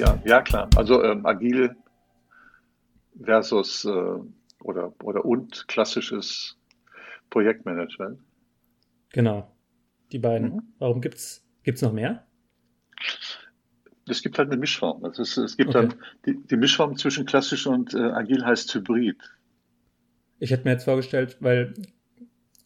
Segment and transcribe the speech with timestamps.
[0.00, 0.68] ja, ja, klar.
[0.76, 1.76] Also ähm, agil
[3.22, 3.90] versus äh,
[4.62, 6.56] oder, oder und klassisches
[7.30, 8.20] Projektmanagement.
[9.12, 9.50] Genau.
[10.12, 10.54] Die beiden.
[10.54, 10.62] Mhm.
[10.78, 11.42] Warum gibt es
[11.82, 12.26] noch mehr?
[14.08, 15.04] Es gibt halt eine Mischform.
[15.04, 15.88] Also es, es gibt okay.
[15.88, 15.94] dann
[16.26, 19.16] die, die, Mischform zwischen klassisch und äh, agil heißt Hybrid.
[20.40, 21.74] Ich hätte mir jetzt vorgestellt, weil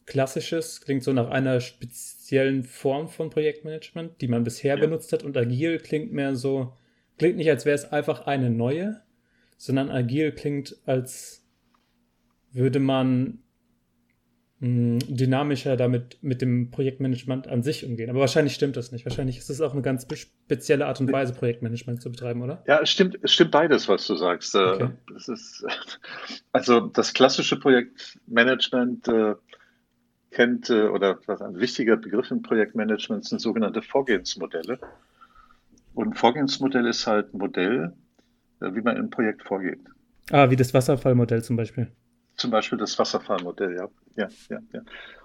[0.05, 4.81] klassisches klingt so nach einer speziellen Form von Projektmanagement, die man bisher ja.
[4.81, 6.73] benutzt hat, und agil klingt mehr so,
[7.17, 9.01] klingt nicht, als wäre es einfach eine neue,
[9.57, 11.43] sondern agil klingt, als
[12.51, 13.39] würde man
[14.59, 18.09] mh, dynamischer damit mit dem Projektmanagement an sich umgehen.
[18.09, 19.05] Aber wahrscheinlich stimmt das nicht.
[19.05, 22.63] Wahrscheinlich ist es auch eine ganz spezielle Art und Weise, Projektmanagement zu betreiben, oder?
[22.67, 24.55] Ja, es stimmt, es stimmt beides, was du sagst.
[24.55, 24.89] Äh, okay.
[25.15, 25.65] Ist,
[26.51, 29.35] also das klassische Projektmanagement äh,
[30.31, 34.79] kennt äh, oder was ein wichtiger Begriff im Projektmanagement sind sogenannte Vorgehensmodelle.
[35.95, 37.93] Und ein Vorgehensmodell ist halt ein Modell,
[38.61, 39.79] äh, wie man im Projekt vorgeht.
[40.31, 41.91] Ah, wie das Wasserfallmodell zum Beispiel.
[42.35, 43.87] Zum Beispiel das Wasserfallmodell, ja.
[44.17, 44.81] ja, ja, ja.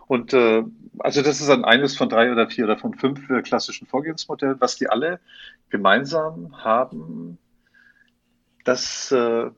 [0.06, 0.62] Und äh,
[0.98, 4.60] also das ist dann eines von drei oder vier oder von fünf äh, klassischen Vorgehensmodellen,
[4.60, 5.20] was die alle
[5.70, 7.38] gemeinsam haben,
[8.64, 9.50] dass, äh,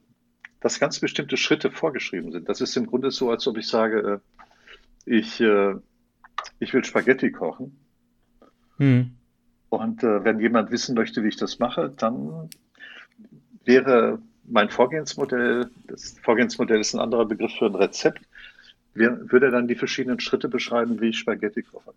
[0.61, 2.49] dass ganz bestimmte Schritte vorgeschrieben sind.
[2.49, 4.21] Das ist im Grunde so, als ob ich sage,
[5.07, 5.75] äh, ich, äh,
[6.59, 7.79] ich will Spaghetti kochen.
[8.77, 9.17] Hm.
[9.73, 12.51] Und äh, wenn jemand wissen möchte, wie ich das mache, dann
[13.65, 18.20] wäre mein Vorgehensmodell, das Vorgehensmodell ist ein anderer Begriff für ein Rezept,
[18.93, 21.95] würde dann die verschiedenen Schritte beschreiben, wie ich Spaghetti koche.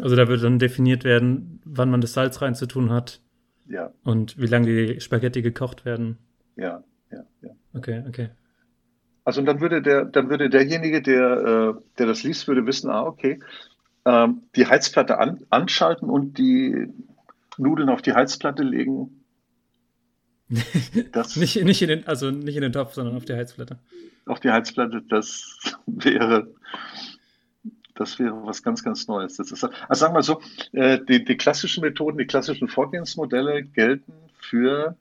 [0.00, 3.20] Also da würde dann definiert werden, wann man das Salz rein zu tun hat.
[3.68, 3.90] Ja.
[4.04, 6.16] Und wie lange die Spaghetti gekocht werden.
[6.54, 7.50] Ja, ja, ja.
[7.74, 8.28] Okay, okay.
[9.24, 13.02] Also dann würde der, dann würde derjenige, der, äh, der das liest, würde wissen, ah,
[13.02, 13.40] okay,
[14.10, 16.88] ähm, die Heizplatte an, anschalten und die
[17.58, 19.20] Nudeln auf die Heizplatte legen
[21.12, 23.78] das nicht, nicht, in den, also nicht in den Topf, sondern auf die Heizplatte.
[24.26, 26.52] Auf die Heizplatte, das wäre,
[27.94, 29.36] das wäre was ganz, ganz Neues.
[29.36, 30.40] Das ist, also sagen wir so,
[30.72, 34.96] äh, die, die klassischen Methoden, die klassischen Vorgehensmodelle gelten für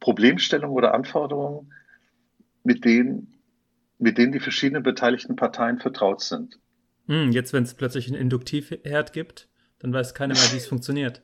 [0.00, 1.70] Problemstellungen oder Anforderungen,
[2.62, 3.34] mit denen,
[3.98, 6.58] mit denen die verschiedenen beteiligten Parteien vertraut sind.
[7.06, 9.48] Hm, jetzt, wenn es plötzlich einen Induktivherd gibt,
[9.78, 11.22] dann weiß keiner mehr, wie es funktioniert.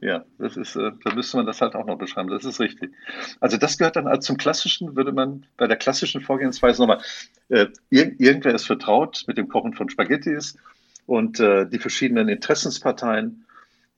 [0.00, 2.28] Ja, das ist, äh, da müsste man das halt auch noch beschreiben.
[2.28, 2.92] Das ist richtig.
[3.40, 7.02] Also das gehört dann als zum klassischen, würde man bei der klassischen Vorgehensweise nochmal,
[7.48, 10.58] äh, ir irgendwer ist vertraut mit dem Kochen von Spaghettis
[11.06, 13.46] und äh, die verschiedenen Interessensparteien,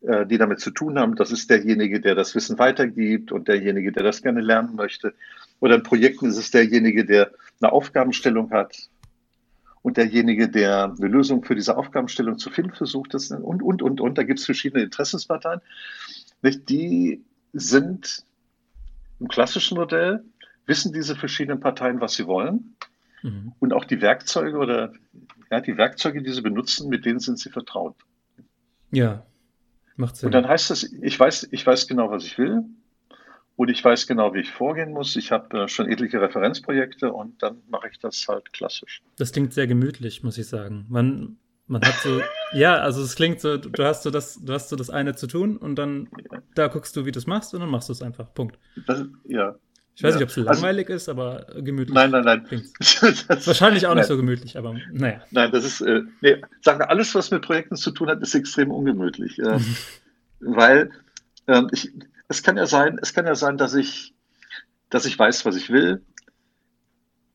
[0.02, 3.92] äh, die damit zu tun haben, das ist derjenige, der das Wissen weitergibt und derjenige,
[3.92, 5.14] der das gerne lernen möchte.
[5.60, 8.88] Oder in Projekten ist es derjenige, der eine Aufgabenstellung hat,
[9.84, 14.00] und derjenige, der eine Lösung für diese Aufgabenstellung zu finden versucht, ist und, und, und,
[14.00, 14.16] und.
[14.16, 15.60] Da gibt es verschiedene Interessensparteien.
[16.40, 16.70] Nicht?
[16.70, 17.22] Die
[17.52, 18.24] sind
[19.20, 20.24] im klassischen Modell,
[20.64, 22.76] wissen diese verschiedenen Parteien, was sie wollen.
[23.22, 23.52] Mhm.
[23.58, 24.94] Und auch die Werkzeuge oder
[25.50, 27.94] ja, die Werkzeuge, die sie benutzen, mit denen sind sie vertraut.
[28.90, 29.26] Ja,
[29.96, 30.28] macht Sinn.
[30.28, 32.64] Und dann heißt das, ich weiß, ich weiß genau, was ich will.
[33.56, 35.14] Und ich weiß genau, wie ich vorgehen muss.
[35.16, 39.02] Ich habe äh, schon etliche Referenzprojekte und dann mache ich das halt klassisch.
[39.16, 40.86] Das klingt sehr gemütlich, muss ich sagen.
[40.88, 41.36] Man,
[41.68, 42.20] man hat so,
[42.52, 45.28] ja, also es klingt so, du hast so das, du hast so das eine zu
[45.28, 46.42] tun und dann ja.
[46.56, 48.34] da guckst du, wie du es machst und dann machst du es einfach.
[48.34, 48.58] Punkt.
[48.86, 49.54] Das, ja.
[49.96, 50.20] Ich weiß ja.
[50.20, 51.94] nicht, ob es also langweilig also, ist, aber gemütlich.
[51.94, 52.46] Nein, nein, nein.
[52.80, 53.98] das, wahrscheinlich auch nein.
[53.98, 55.22] nicht so gemütlich, aber naja.
[55.30, 58.34] Nein, das ist, äh, nee, sagen wir, alles, was mit Projekten zu tun hat, ist
[58.34, 59.38] extrem ungemütlich.
[59.38, 59.60] Äh,
[60.40, 60.90] weil
[61.46, 61.92] äh, ich,
[62.28, 64.14] es kann ja sein, es kann ja sein, dass ich,
[64.90, 66.04] dass ich weiß, was ich will,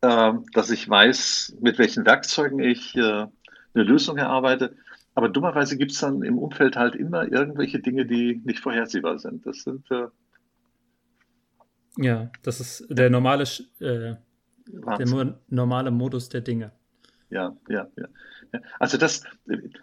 [0.02, 4.76] äh, dass ich weiß, mit welchen Werkzeugen ich äh, eine Lösung erarbeite.
[5.16, 9.46] Aber dummerweise gibt es dann im Umfeld halt immer irgendwelche Dinge, die nicht vorhersehbar sind.
[9.46, 10.08] Das sind äh,
[11.98, 13.44] ja, das ist der normale,
[13.80, 14.16] äh,
[14.68, 16.72] der normale Modus der Dinge.
[17.30, 18.08] Ja, ja, ja.
[18.80, 19.24] Also das,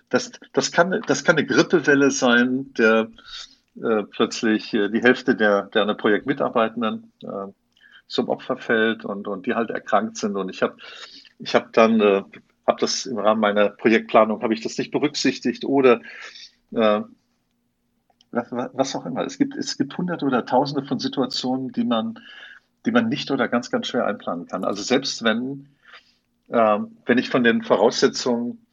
[0.08, 3.08] das, das, kann, das kann eine Grippewelle sein, der
[3.82, 7.52] äh, plötzlich äh, die Hälfte der, der an einem Projekt Mitarbeitenden äh,
[8.06, 10.36] zum Opfer fällt und, und die halt erkrankt sind.
[10.36, 10.76] Und ich habe
[11.38, 12.22] ich hab dann, äh,
[12.66, 16.00] habe das im Rahmen meiner Projektplanung, habe ich das nicht berücksichtigt oder
[16.72, 17.00] äh,
[18.30, 19.24] was, was auch immer.
[19.24, 22.18] Es gibt, es gibt hunderte oder tausende von Situationen, die man,
[22.84, 24.64] die man nicht oder ganz, ganz schwer einplanen kann.
[24.64, 25.68] Also selbst wenn,
[26.48, 28.65] äh, wenn ich von den Voraussetzungen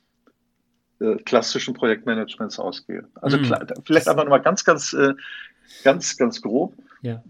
[1.00, 3.08] äh, klassischen Projektmanagements ausgehe.
[3.16, 3.56] Also mhm.
[3.86, 5.14] vielleicht aber nochmal ganz, ganz, äh,
[5.84, 6.76] ganz, ganz grob.
[7.02, 7.24] Ja.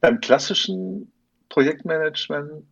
[0.00, 1.12] Beim klassischen
[1.48, 2.64] Projektmanagement,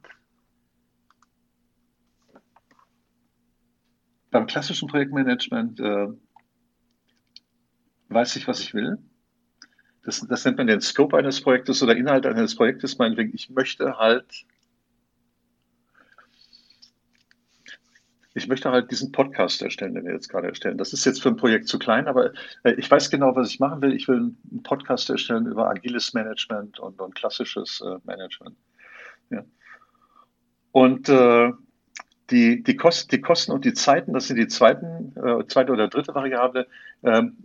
[4.30, 6.08] beim klassischen Projektmanagement äh,
[8.08, 8.98] weiß ich, was ich will.
[10.04, 13.98] das, das nennt man den Scope eines Projektes oder Inhalt eines Projektes, meinetwegen, ich möchte
[13.98, 14.46] halt,
[18.38, 20.78] ich möchte halt diesen Podcast erstellen, den wir jetzt gerade erstellen.
[20.78, 22.32] Das ist jetzt für ein Projekt zu klein, aber
[22.62, 23.94] äh, ich weiß genau, was ich machen will.
[23.94, 28.56] Ich will einen Podcast erstellen über agiles Management und, und klassisches äh, Management.
[29.30, 29.44] Ja.
[30.72, 31.52] Und äh,
[32.30, 35.88] die, die, Kosten, die Kosten und die Zeiten, das sind die zweiten, äh, zweite oder
[35.88, 36.66] dritte Variable,
[37.02, 37.36] ähm,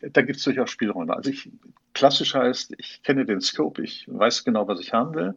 [0.00, 1.14] da gibt es durchaus Spielräume.
[1.14, 1.50] Also ich,
[1.92, 5.34] klassisch heißt, ich kenne den Scope, ich weiß genau, was ich haben will.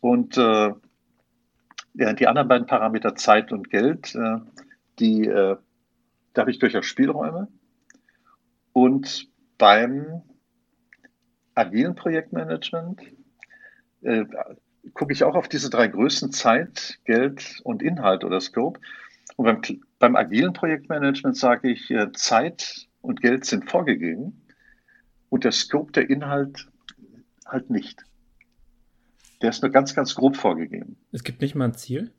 [0.00, 0.72] Und äh,
[1.94, 4.38] die anderen beiden Parameter Zeit und Geld, äh,
[4.98, 5.56] die, äh,
[6.32, 7.48] da habe ich durchaus Spielräume.
[8.72, 9.28] Und
[9.58, 10.22] beim
[11.54, 13.00] agilen Projektmanagement
[14.02, 14.24] äh,
[14.94, 18.80] gucke ich auch auf diese drei Größen Zeit, Geld und Inhalt oder Scope.
[19.36, 19.60] Und beim,
[19.98, 24.46] beim agilen Projektmanagement sage ich, äh, Zeit und Geld sind vorgegeben
[25.28, 26.68] und der Scope, der Inhalt
[27.46, 28.04] halt nicht.
[29.42, 30.96] Der ist nur ganz, ganz grob vorgegeben.
[31.12, 32.12] Es gibt nicht mal ein Ziel?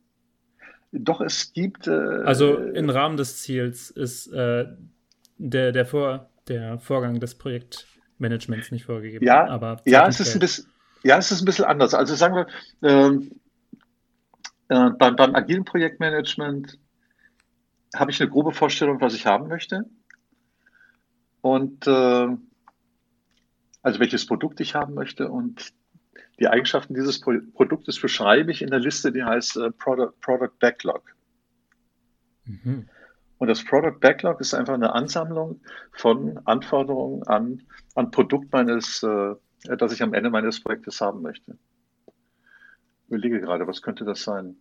[0.91, 1.87] Doch, es gibt.
[1.87, 4.65] Äh, also im Rahmen des Ziels ist äh,
[5.37, 9.25] der, der, Vor, der Vorgang des Projektmanagements nicht vorgegeben.
[9.25, 10.65] Ja, aber ja es ist ein bisschen
[11.03, 11.93] ja, es ist ein bisschen anders.
[11.93, 12.47] Also sagen wir,
[12.83, 13.31] ähm,
[14.69, 16.77] äh, beim, beim agilen Projektmanagement
[17.95, 19.85] habe ich eine grobe Vorstellung, was ich haben möchte.
[21.41, 22.27] Und äh,
[23.81, 25.73] also welches Produkt ich haben möchte und
[26.41, 30.51] die Eigenschaften dieses Pro Produktes beschreibe ich in der Liste, die heißt äh, Product, Product
[30.59, 31.15] Backlog.
[32.45, 32.89] Mhm.
[33.37, 35.61] Und das Product Backlog ist einfach eine Ansammlung
[35.93, 37.61] von Anforderungen an,
[37.95, 41.57] an Produkt meines äh, das ich am Ende meines Projektes haben möchte.
[42.07, 44.55] Ich überlege gerade, was könnte das sein?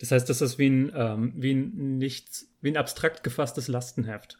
[0.00, 4.38] Das heißt, das ist wie ein, ähm, wie ein, nicht, wie ein abstrakt gefasstes Lastenheft.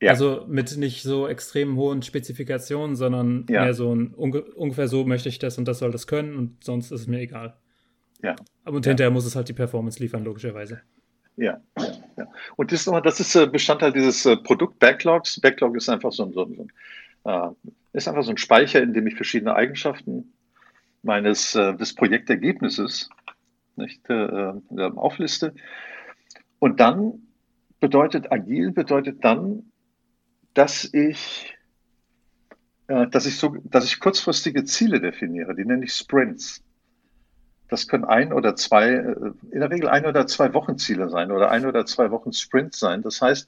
[0.00, 0.10] Ja.
[0.10, 3.64] Also mit nicht so extrem hohen Spezifikationen, sondern ja.
[3.64, 6.92] mehr so ein ungefähr so möchte ich das und das soll das können und sonst
[6.92, 7.56] ist es mir egal.
[8.22, 8.36] Ja.
[8.64, 9.14] Und hinterher ja.
[9.14, 10.82] muss es halt die Performance liefern, logischerweise.
[11.36, 11.60] Ja,
[12.16, 12.26] ja.
[12.56, 15.40] Und das ist, das ist äh, Bestandteil dieses äh, Produkt-Backlogs.
[15.40, 16.72] Backlog ist einfach so ein, so ein
[17.24, 17.50] äh,
[17.92, 20.32] ist einfach so ein Speicher, in dem ich verschiedene Eigenschaften
[21.02, 23.08] meines des Projektergebnisses
[23.76, 24.52] nicht, äh,
[24.96, 25.54] aufliste.
[26.58, 27.22] Und dann
[27.80, 29.70] bedeutet agil bedeutet dann,
[30.58, 31.54] dass ich
[32.88, 36.64] dass ich so, dass ich kurzfristige Ziele definiere, die nenne ich Sprints.
[37.68, 38.88] Das können ein oder zwei,
[39.50, 43.02] in der Regel ein oder zwei Wochenziele sein oder ein oder zwei Wochen Sprint sein.
[43.02, 43.46] Das heißt,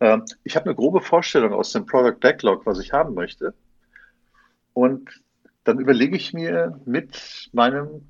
[0.00, 3.54] ähm, ich habe eine grobe Vorstellung aus dem Product Backlog, was ich haben möchte.
[4.74, 5.22] Und
[5.64, 8.06] dann überlege ich mir mit meinem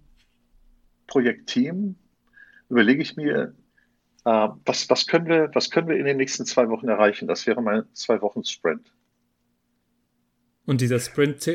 [1.07, 1.95] Projektteam,
[2.69, 3.55] überlege ich mir,
[4.25, 7.29] äh, was, was, können wir, was können wir in den nächsten zwei Wochen erreichen?
[7.29, 8.93] Das wäre mein zwei Wochen Sprint.
[10.67, 11.47] Und dieser Sprint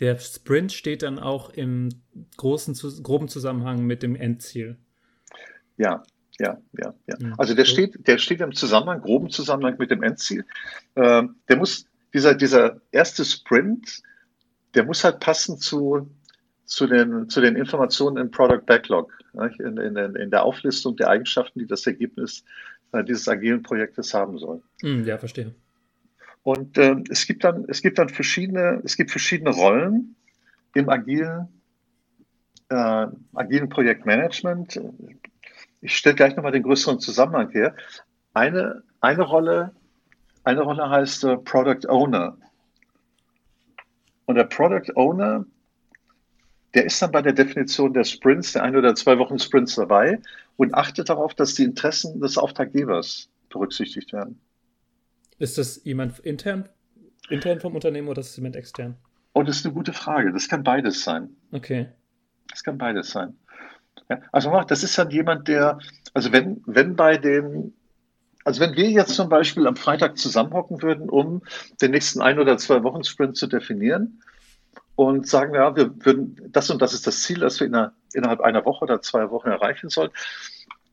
[0.00, 1.88] der Sprint steht dann auch im
[2.36, 4.76] großen, groben Zusammenhang mit dem Endziel.
[5.76, 6.02] Ja,
[6.38, 7.16] ja, ja, ja.
[7.18, 7.34] Mhm.
[7.38, 10.44] Also der steht, der steht im Zusammenhang, groben Zusammenhang mit dem Endziel.
[10.96, 14.02] Ähm, der muss, dieser, dieser erste Sprint,
[14.74, 16.10] der muss halt passen zu,
[16.64, 19.12] zu den, zu den Informationen im Product Backlog,
[19.58, 22.44] in, in, in der Auflistung der Eigenschaften, die das Ergebnis
[22.92, 24.62] äh, dieses agilen Projektes haben soll.
[24.82, 25.54] Mhm, ja, verstehe.
[26.42, 30.14] Und äh, es gibt dann, es gibt dann verschiedene, es gibt verschiedene Rollen
[30.74, 31.48] im agilen,
[32.68, 34.78] äh, agilen Projektmanagement
[35.84, 37.76] ich stelle gleich nochmal den größeren Zusammenhang her.
[38.32, 39.72] Eine, eine Rolle,
[40.42, 42.38] eine Rolle heißt äh, Product Owner.
[44.24, 45.44] Und der Product Owner,
[46.74, 50.20] der ist dann bei der Definition der Sprints, der ein oder zwei Wochen Sprints dabei
[50.56, 54.40] und achtet darauf, dass die Interessen des Auftraggebers berücksichtigt werden.
[55.38, 56.68] Ist das jemand intern,
[57.28, 58.96] intern vom Unternehmen oder ist es jemand extern?
[59.34, 60.32] Oh, das ist eine gute Frage.
[60.32, 61.28] Das kann beides sein.
[61.52, 61.88] Okay.
[62.50, 63.36] Das kann beides sein.
[64.10, 65.78] Ja, also das ist dann jemand, der,
[66.12, 67.72] also wenn, wenn bei den,
[68.44, 71.42] also wenn wir jetzt zum Beispiel am Freitag zusammenhocken würden, um
[71.80, 74.20] den nächsten ein oder zwei Wochen Sprint zu definieren
[74.96, 77.92] und sagen, ja, wir würden, das und das ist das Ziel, das wir in einer,
[78.12, 80.10] innerhalb einer Woche oder zwei Wochen erreichen sollen,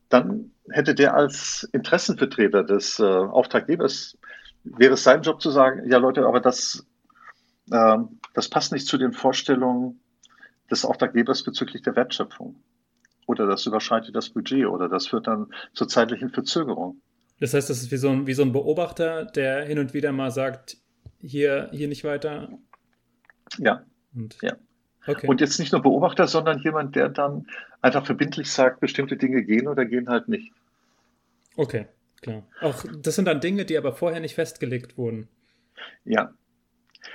[0.08, 4.18] dann hätte der als Interessenvertreter des äh, Auftraggebers,
[4.64, 6.86] wäre es sein Job zu sagen, ja Leute, aber das,
[7.70, 7.96] äh,
[8.34, 10.00] das passt nicht zu den Vorstellungen
[10.70, 12.56] des Auftraggebers bezüglich der Wertschöpfung
[13.26, 17.00] oder das überschreitet das Budget oder das führt dann zur zeitlichen Verzögerung.
[17.40, 20.12] Das heißt, das ist wie so ein, wie so ein Beobachter, der hin und wieder
[20.12, 20.76] mal sagt,
[21.20, 22.48] hier, hier nicht weiter.
[23.58, 23.84] Ja.
[24.14, 24.56] Und, ja.
[25.06, 25.26] Okay.
[25.26, 27.46] Und jetzt nicht nur Beobachter, sondern jemand, der dann
[27.80, 30.52] einfach verbindlich sagt, bestimmte Dinge gehen oder gehen halt nicht.
[31.56, 31.86] Okay,
[32.20, 32.44] klar.
[32.60, 35.28] Auch das sind dann Dinge, die aber vorher nicht festgelegt wurden.
[36.04, 36.32] Ja.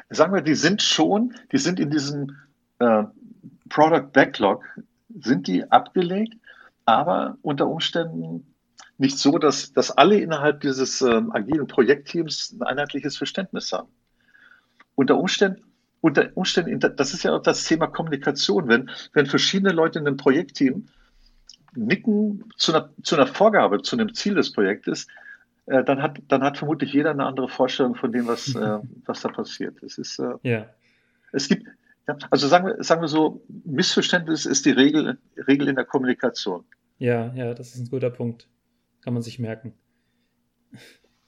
[0.09, 2.35] Sagen wir, die sind schon, die sind in diesem
[2.79, 3.03] äh,
[3.69, 4.65] Product Backlog,
[5.19, 6.35] sind die abgelegt,
[6.85, 8.53] aber unter Umständen
[8.97, 13.89] nicht so, dass, dass alle innerhalb dieses äh, agilen Projektteams ein einheitliches Verständnis haben.
[14.95, 15.63] Unter Umständen,
[16.01, 20.17] unter Umständen, das ist ja auch das Thema Kommunikation, wenn, wenn verschiedene Leute in einem
[20.17, 20.87] Projektteam
[21.75, 25.07] nicken zu einer, zu einer Vorgabe, zu einem Ziel des Projektes,
[25.67, 29.21] äh, dann, hat, dann hat vermutlich jeder eine andere Vorstellung von dem, was, äh, was
[29.21, 29.81] da passiert.
[29.83, 30.69] Es ist, äh, yeah.
[31.31, 31.67] es gibt,
[32.07, 36.63] ja, also sagen wir, sagen wir so, Missverständnis ist die Regel, Regel in der Kommunikation.
[36.99, 38.47] Ja, ja, das ist ein guter Punkt.
[39.01, 39.73] Kann man sich merken.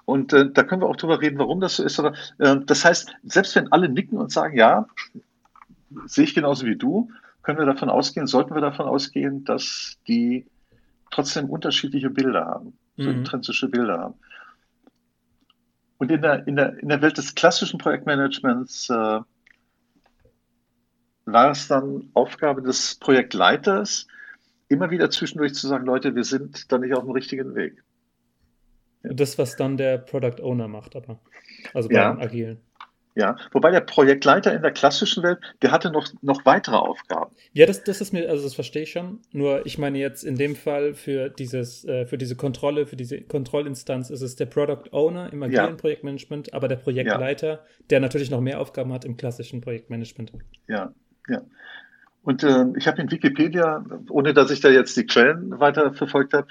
[0.10, 2.00] Und äh, da können wir auch drüber reden, warum das so ist.
[2.00, 4.88] Aber äh, das heißt, selbst wenn alle nicken und sagen, ja,
[6.06, 7.12] sehe ich genauso wie du,
[7.44, 10.48] können wir davon ausgehen, sollten wir davon ausgehen, dass die
[11.12, 13.20] trotzdem unterschiedliche Bilder haben, so mhm.
[13.20, 14.16] intrinsische Bilder haben.
[16.00, 19.20] Und in der, in der, in der Welt des klassischen Projektmanagements äh,
[21.26, 24.08] war es dann Aufgabe des Projektleiters,
[24.70, 27.84] immer wieder zwischendurch zu sagen, Leute, wir sind da nicht auf dem richtigen Weg.
[29.04, 31.20] Das, was dann der Product Owner macht, aber.
[31.74, 32.18] Also beim ja.
[32.20, 32.60] Agilen.
[33.16, 37.36] Ja, wobei der Projektleiter in der klassischen Welt, der hatte noch, noch weitere Aufgaben.
[37.52, 39.20] Ja, das, das ist mir, also das verstehe ich schon.
[39.34, 43.20] Nur ich meine jetzt in dem Fall für dieses, äh, für diese Kontrolle, für diese
[43.20, 45.76] Kontrollinstanz ist es der Product Owner im agilen ja.
[45.76, 47.60] Projektmanagement, aber der Projektleiter, ja.
[47.90, 50.32] der natürlich noch mehr Aufgaben hat im klassischen Projektmanagement.
[50.68, 50.94] Ja,
[51.28, 51.42] ja.
[52.22, 56.34] Und äh, ich habe in Wikipedia, ohne dass ich da jetzt die Quellen weiter verfolgt
[56.34, 56.48] habe,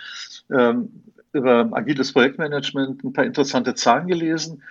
[0.50, 0.90] ähm,
[1.32, 4.62] über agiles Projektmanagement ein paar interessante Zahlen gelesen.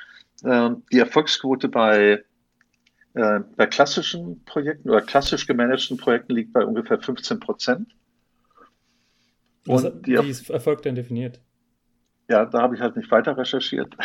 [0.44, 2.24] Ähm, die Erfolgsquote bei,
[3.14, 7.96] äh, bei klassischen Projekten oder klassisch gemanagten Projekten liegt bei ungefähr 15 Prozent.
[9.68, 11.42] Und wie ist Erfolg denn definiert?
[12.30, 13.96] Ja, da habe ich halt nicht weiter recherchiert.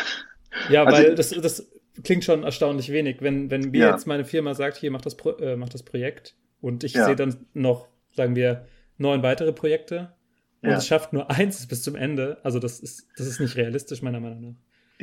[0.69, 1.71] Ja, also, weil das, das
[2.05, 3.21] klingt schon erstaunlich wenig.
[3.21, 3.91] Wenn, wenn mir ja.
[3.91, 7.05] jetzt meine Firma sagt, hier mach das, äh, mach das Projekt und ich ja.
[7.05, 8.67] sehe dann noch, sagen wir,
[8.99, 10.13] neun weitere Projekte
[10.63, 10.77] und ja.
[10.77, 14.21] es schafft nur eins bis zum Ende, also das ist, das ist nicht realistisch, meiner
[14.21, 14.55] Meinung nach.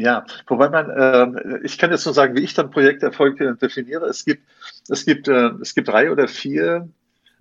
[0.02, 4.06] Ja, wobei man, äh, ich kann jetzt nur sagen, wie ich dann Projekterfolg definiere.
[4.06, 4.44] Es gibt,
[4.88, 6.90] es gibt, äh, es gibt drei oder vier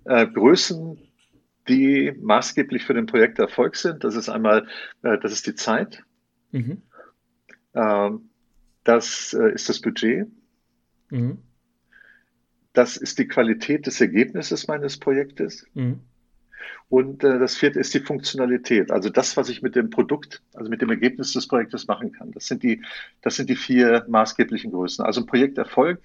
[0.03, 0.99] äh, Größen,
[1.69, 4.03] die maßgeblich für den Projekterfolg sind.
[4.03, 4.67] Das ist einmal,
[5.03, 6.03] äh, das ist die Zeit.
[6.51, 6.81] Mhm.
[7.73, 8.29] Ähm,
[8.83, 10.27] das äh, ist das Budget.
[11.09, 11.37] Mhm.
[12.73, 15.65] Das ist die Qualität des Ergebnisses meines Projektes.
[15.73, 16.01] Mhm.
[16.89, 20.69] Und äh, das vierte ist die Funktionalität, also das, was ich mit dem Produkt, also
[20.69, 22.31] mit dem Ergebnis des Projektes machen kann.
[22.31, 22.81] Das sind die,
[23.21, 25.05] das sind die vier maßgeblichen Größen.
[25.05, 25.99] Also ein Projekterfolg,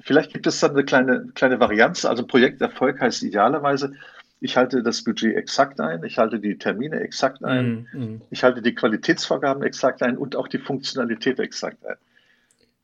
[0.00, 2.04] vielleicht gibt es dann eine kleine, kleine Varianz.
[2.04, 3.94] Also ein Projekterfolg heißt idealerweise,
[4.40, 8.22] ich halte das Budget exakt ein, ich halte die Termine exakt ein, mm, mm.
[8.30, 11.94] ich halte die Qualitätsvorgaben exakt ein und auch die Funktionalität exakt ein.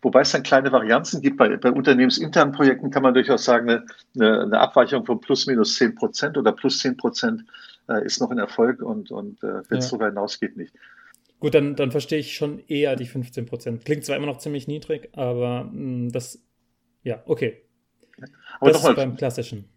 [0.01, 1.39] Wobei es dann kleine Varianzen gibt.
[1.39, 5.97] Bei, bei unternehmensinternen Projekten kann man durchaus sagen, eine, eine Abweichung von plus minus 10
[5.97, 7.45] Prozent oder plus 10 Prozent
[7.89, 9.91] äh, ist noch ein Erfolg und, und äh, wenn es ja.
[9.91, 10.73] darüber hinausgeht, nicht.
[11.41, 13.85] Gut, dann, dann verstehe ich schon eher die 15 Prozent.
[13.85, 16.41] Klingt zwar immer noch ziemlich niedrig, aber mh, hm, das,
[17.03, 17.63] ja, okay.
[18.61, 19.69] Aber das ist beim klassischen.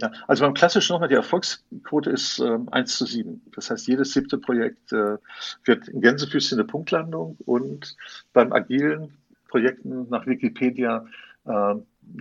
[0.00, 3.42] Ja, also beim klassischen nochmal, die Erfolgsquote ist äh, 1 zu 7.
[3.54, 5.16] Das heißt, jedes siebte Projekt äh,
[5.64, 7.96] wird in Gänsefüßchen eine Punktlandung und
[8.32, 11.06] beim agilen Projekten nach Wikipedia
[11.44, 11.74] äh,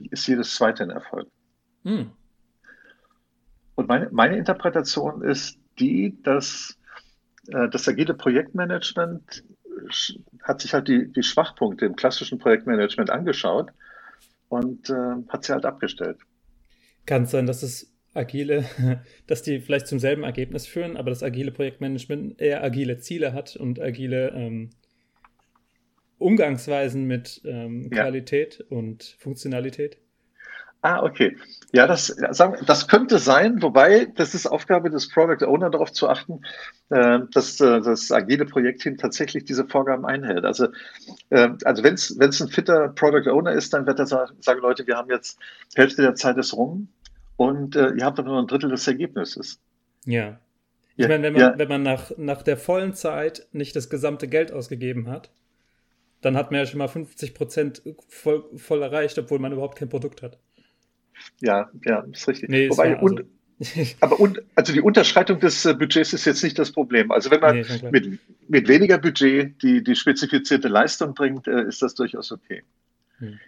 [0.09, 1.27] ist jedes zweite ein Erfolg.
[1.83, 2.11] Hm.
[3.75, 6.77] Und meine, meine Interpretation ist die, dass
[7.49, 9.43] äh, das agile Projektmanagement
[10.43, 13.71] hat sich halt die, die Schwachpunkte im klassischen Projektmanagement angeschaut
[14.49, 14.93] und äh,
[15.29, 16.17] hat sie halt abgestellt.
[17.05, 18.65] Kann es sein, dass es agile,
[19.27, 23.55] dass die vielleicht zum selben Ergebnis führen, aber das agile Projektmanagement eher agile Ziele hat
[23.55, 24.71] und agile ähm,
[26.17, 28.77] Umgangsweisen mit ähm, Qualität ja.
[28.77, 29.97] und Funktionalität?
[30.81, 31.35] Ah, okay.
[31.73, 32.15] Ja, das,
[32.65, 36.41] das könnte sein, wobei das ist Aufgabe des Product Owner darauf zu achten,
[36.89, 40.45] äh, dass äh, das agile Projektteam tatsächlich diese Vorgaben einhält.
[40.45, 40.67] Also,
[41.29, 44.95] äh, also wenn es ein fitter Product Owner ist, dann wird er sagen, Leute, wir
[44.95, 45.39] haben jetzt
[45.75, 46.87] Hälfte der Zeit ist rum
[47.35, 49.59] und äh, ihr habt doch nur ein Drittel des Ergebnisses.
[50.05, 50.39] Ja.
[50.95, 51.53] Ich ja, meine, wenn man, ja.
[51.57, 55.31] wenn man nach, nach der vollen Zeit nicht das gesamte Geld ausgegeben hat,
[56.21, 59.89] dann hat man ja schon mal 50 Prozent voll, voll erreicht, obwohl man überhaupt kein
[59.89, 60.39] Produkt hat.
[61.41, 62.49] Ja, ja, ist richtig.
[62.49, 63.25] Nee, Wobei, und,
[63.59, 67.11] also aber und, also die Unterschreitung des äh, Budgets ist jetzt nicht das Problem.
[67.11, 71.81] Also wenn man nee, mit, mit weniger Budget die, die spezifizierte Leistung bringt, äh, ist
[71.81, 72.63] das durchaus okay.
[73.17, 73.39] Hm.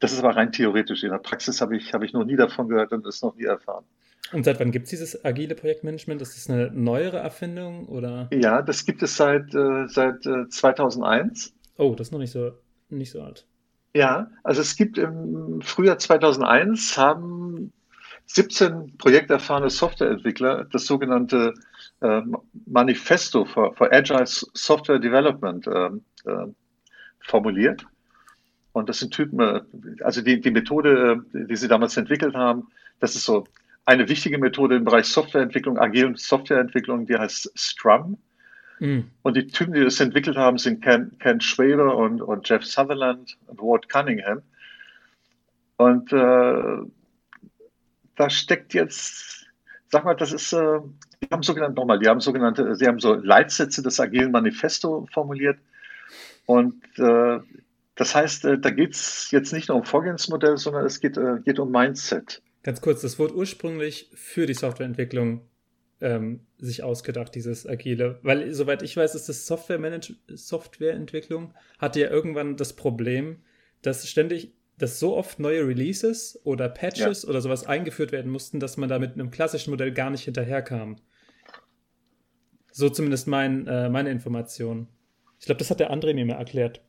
[0.00, 1.02] Das ist aber rein theoretisch.
[1.02, 3.44] In der Praxis habe ich, habe ich noch nie davon gehört und das noch nie
[3.44, 3.84] erfahren.
[4.32, 6.20] Und seit wann gibt es dieses agile Projektmanagement?
[6.20, 7.86] Ist das eine neuere Erfindung?
[7.86, 8.28] Oder?
[8.32, 11.54] Ja, das gibt es seit, äh, seit äh, 2001.
[11.78, 12.52] Oh, das ist noch nicht so.
[12.90, 13.46] nicht so alt.
[13.94, 17.72] Ja, also es gibt im Frühjahr 2001 haben
[18.26, 21.54] 17 projekterfahrene Softwareentwickler das sogenannte
[22.00, 22.20] äh,
[22.66, 25.86] Manifesto for, for, Agile Software Development äh,
[26.30, 26.46] äh,
[27.20, 27.86] formuliert.
[28.72, 29.62] Und das sind Typen, äh,
[30.02, 32.68] also die, die Methode, äh, die sie damals entwickelt haben,
[33.00, 33.44] das ist so
[33.86, 38.18] eine wichtige Methode im Bereich Softwareentwicklung, agilen Softwareentwicklung, die heißt Scrum.
[38.80, 39.10] Mhm.
[39.22, 43.36] Und die Typen, die das entwickelt haben, sind Ken, Ken Schwaber und, und Jeff Sutherland
[43.46, 44.42] und Ward Cunningham.
[45.76, 46.78] Und äh,
[48.16, 49.46] da steckt jetzt,
[49.88, 50.80] sag mal, das ist, äh,
[51.22, 55.58] die haben sogenannte, nochmal, die haben sogenannte, sie haben so Leitsätze des agilen Manifesto formuliert.
[56.46, 57.38] Und äh,
[57.94, 61.38] das heißt, äh, da geht es jetzt nicht nur um Vorgehensmodell, sondern es geht, äh,
[61.44, 62.42] geht um Mindset.
[62.62, 65.47] Ganz kurz, das wurde ursprünglich für die Softwareentwicklung
[66.00, 68.18] ähm, sich ausgedacht, dieses Agile.
[68.22, 73.42] Weil, soweit ich weiß, ist das Software Softwareentwicklung hatte ja irgendwann das Problem,
[73.82, 77.28] dass ständig, dass so oft neue Releases oder Patches ja.
[77.28, 80.96] oder sowas eingeführt werden mussten, dass man da mit einem klassischen Modell gar nicht hinterherkam.
[82.72, 84.88] So zumindest mein, äh, meine Information.
[85.40, 86.80] Ich glaube, das hat der André mir mal erklärt.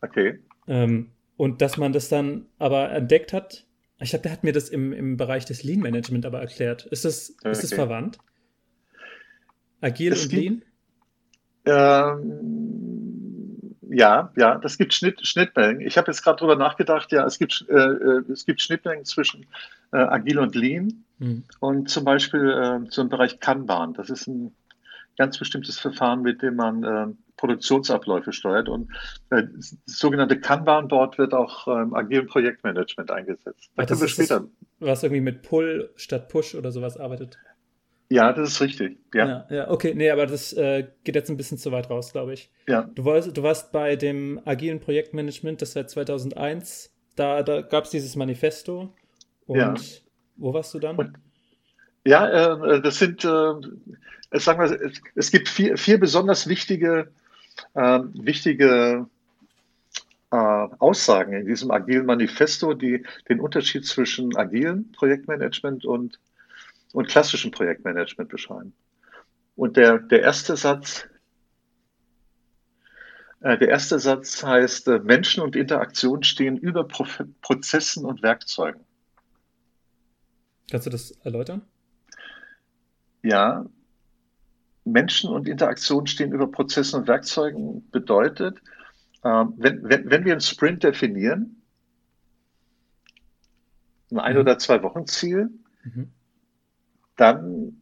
[0.00, 0.38] Okay.
[0.66, 3.66] Ähm, und dass man das dann aber entdeckt hat,
[4.00, 6.86] ich glaube, der hat mir das im, im Bereich des Lean Management aber erklärt.
[6.86, 7.50] Ist das, okay.
[7.50, 8.18] ist das verwandt?
[9.80, 10.62] Agil es und gibt, Lean?
[11.66, 15.80] Ähm, ja, ja, das gibt Schnitt, Schnittmengen.
[15.80, 19.46] Ich habe jetzt gerade darüber nachgedacht, ja, es gibt, äh, äh, es gibt Schnittmengen zwischen
[19.92, 21.44] äh, Agil und Lean hm.
[21.60, 23.94] und zum Beispiel äh, so im Bereich Kanban.
[23.94, 24.54] Das ist ein
[25.16, 27.06] ganz bestimmtes Verfahren, mit dem man äh,
[27.44, 28.70] Produktionsabläufe steuert.
[28.70, 28.90] Und
[29.28, 33.70] äh, das sogenannte Kanban-Board wird auch im ähm, agilen Projektmanagement eingesetzt.
[33.76, 34.46] Da können wir später.
[34.80, 37.38] was irgendwie mit Pull statt Push oder sowas arbeitet.
[38.08, 38.98] Ja, das ist richtig.
[39.12, 39.92] Ja, ja, ja okay.
[39.94, 42.50] Nee, aber das äh, geht jetzt ein bisschen zu weit raus, glaube ich.
[42.66, 42.88] Ja.
[42.94, 46.94] Du warst, du warst bei dem agilen Projektmanagement, das seit 2001.
[47.16, 48.94] Da, da gab es dieses Manifesto.
[49.46, 49.74] Und ja.
[50.36, 50.96] wo warst du dann?
[50.96, 51.12] Und,
[52.06, 57.08] ja, äh, das sind, äh, sagen wir, es, es gibt vier, vier besonders wichtige
[57.74, 59.06] äh, wichtige
[60.30, 66.18] äh, Aussagen in diesem agilen Manifesto, die den Unterschied zwischen agilen Projektmanagement und,
[66.92, 68.72] und klassischem Projektmanagement beschreiben.
[69.56, 71.06] Und der, der erste Satz,
[73.40, 77.06] äh, der erste Satz heißt, äh, Menschen und Interaktion stehen über Pro
[77.40, 78.80] Prozessen und Werkzeugen.
[80.70, 81.62] Kannst du das erläutern?
[83.22, 83.66] Ja,
[84.84, 88.58] Menschen und Interaktion stehen über Prozessen und Werkzeugen bedeutet,
[89.22, 91.62] äh, wenn, wenn, wenn wir einen Sprint definieren,
[94.10, 94.40] ein ein- mhm.
[94.40, 95.50] oder zwei Wochen Ziel,
[95.84, 96.10] mhm.
[97.16, 97.80] dann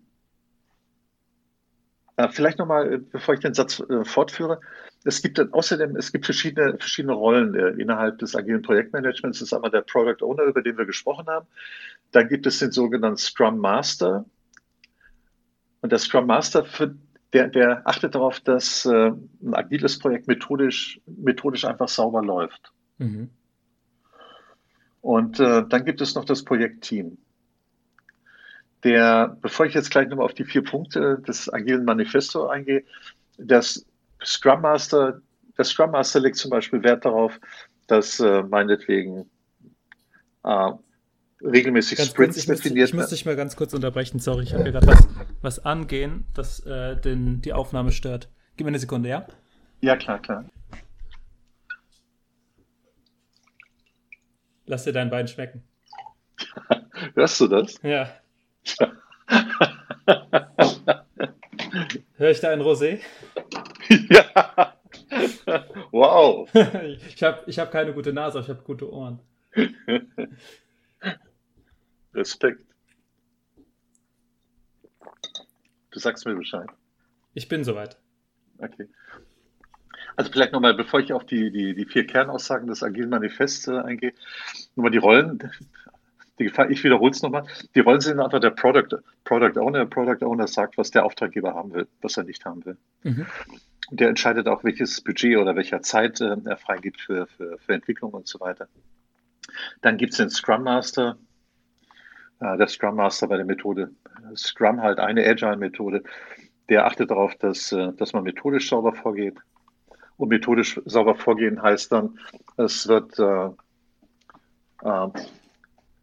[2.16, 4.60] äh, vielleicht nochmal, bevor ich den Satz äh, fortführe,
[5.04, 9.40] es gibt dann außerdem, es gibt verschiedene, verschiedene Rollen äh, innerhalb des agilen Projektmanagements.
[9.40, 11.46] Das ist einmal der Product Owner, über den wir gesprochen haben.
[12.12, 14.24] Dann gibt es den sogenannten Scrum Master,
[15.82, 16.94] und der Scrum Master, für,
[17.32, 19.10] der, der achtet darauf, dass äh,
[19.42, 22.72] ein agiles Projekt methodisch, methodisch einfach sauber läuft.
[22.98, 23.30] Mhm.
[25.00, 27.18] Und äh, dann gibt es noch das Projektteam.
[28.84, 32.84] Der, bevor ich jetzt gleich nochmal auf die vier Punkte des agilen Manifesto eingehe,
[33.38, 33.86] das
[34.24, 35.20] Scrum Master,
[35.56, 37.38] der Scrum Master legt zum Beispiel Wert darauf,
[37.88, 39.28] dass äh, meinetwegen
[40.44, 40.72] äh,
[41.44, 42.84] regelmäßig ganz Sprints kurz, ich definiert.
[42.84, 45.08] Muss, ich muss dich mal ganz kurz unterbrechen, sorry, ich habe hier gerade was,
[45.40, 48.28] was angehen, das äh, den, die Aufnahme stört.
[48.56, 49.26] Gib mir eine Sekunde, ja?
[49.80, 50.44] Ja, klar, klar.
[54.66, 55.64] Lass dir dein Bein schmecken.
[57.14, 57.80] Hörst du das?
[57.82, 58.08] Ja.
[62.16, 63.00] Hör ich da ein Rosé?
[64.08, 64.74] ja.
[65.90, 66.48] Wow.
[66.54, 69.18] ich habe ich hab keine gute Nase, ich habe gute Ohren.
[72.14, 72.64] Respekt.
[75.90, 76.68] Du sagst mir Bescheid.
[77.34, 77.98] Ich bin soweit.
[78.58, 78.88] Okay.
[80.16, 83.78] Also vielleicht nochmal, bevor ich auf die, die, die vier Kernaussagen des Agilen Manifests äh,
[83.78, 84.12] eingehe,
[84.76, 85.50] nochmal die Rollen.
[86.38, 87.46] Die Gefahr, ich wiederhole es nochmal.
[87.74, 89.80] Die Rollen sind einfach der Product, Product Owner.
[89.80, 92.76] Der Product Owner sagt, was der Auftraggeber haben will, was er nicht haben will.
[93.02, 93.26] Mhm.
[93.90, 98.12] Der entscheidet auch, welches Budget oder welcher Zeit äh, er freigibt für, für, für Entwicklung
[98.12, 98.68] und so weiter.
[99.82, 101.18] Dann gibt es den Scrum Master,
[102.42, 103.90] der Scrum Master bei der Methode.
[104.36, 106.02] Scrum halt eine Agile-Methode.
[106.68, 109.36] Der achtet darauf, dass, äh, dass man methodisch sauber vorgeht.
[110.16, 112.18] Und methodisch sauber vorgehen heißt dann,
[112.56, 113.50] es wird, äh,
[114.82, 115.08] äh,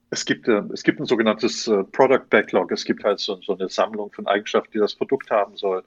[0.10, 2.72] es gibt, äh, es gibt ein sogenanntes äh, Product Backlog.
[2.72, 5.84] Es gibt halt so, so, eine Sammlung von Eigenschaften, die das Produkt haben soll.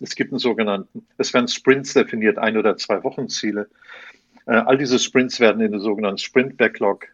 [0.00, 3.68] Es gibt einen sogenannten, es werden Sprints definiert, ein oder zwei Wochenziele.
[4.46, 7.06] Äh, all diese Sprints werden in den sogenannten Sprint Backlog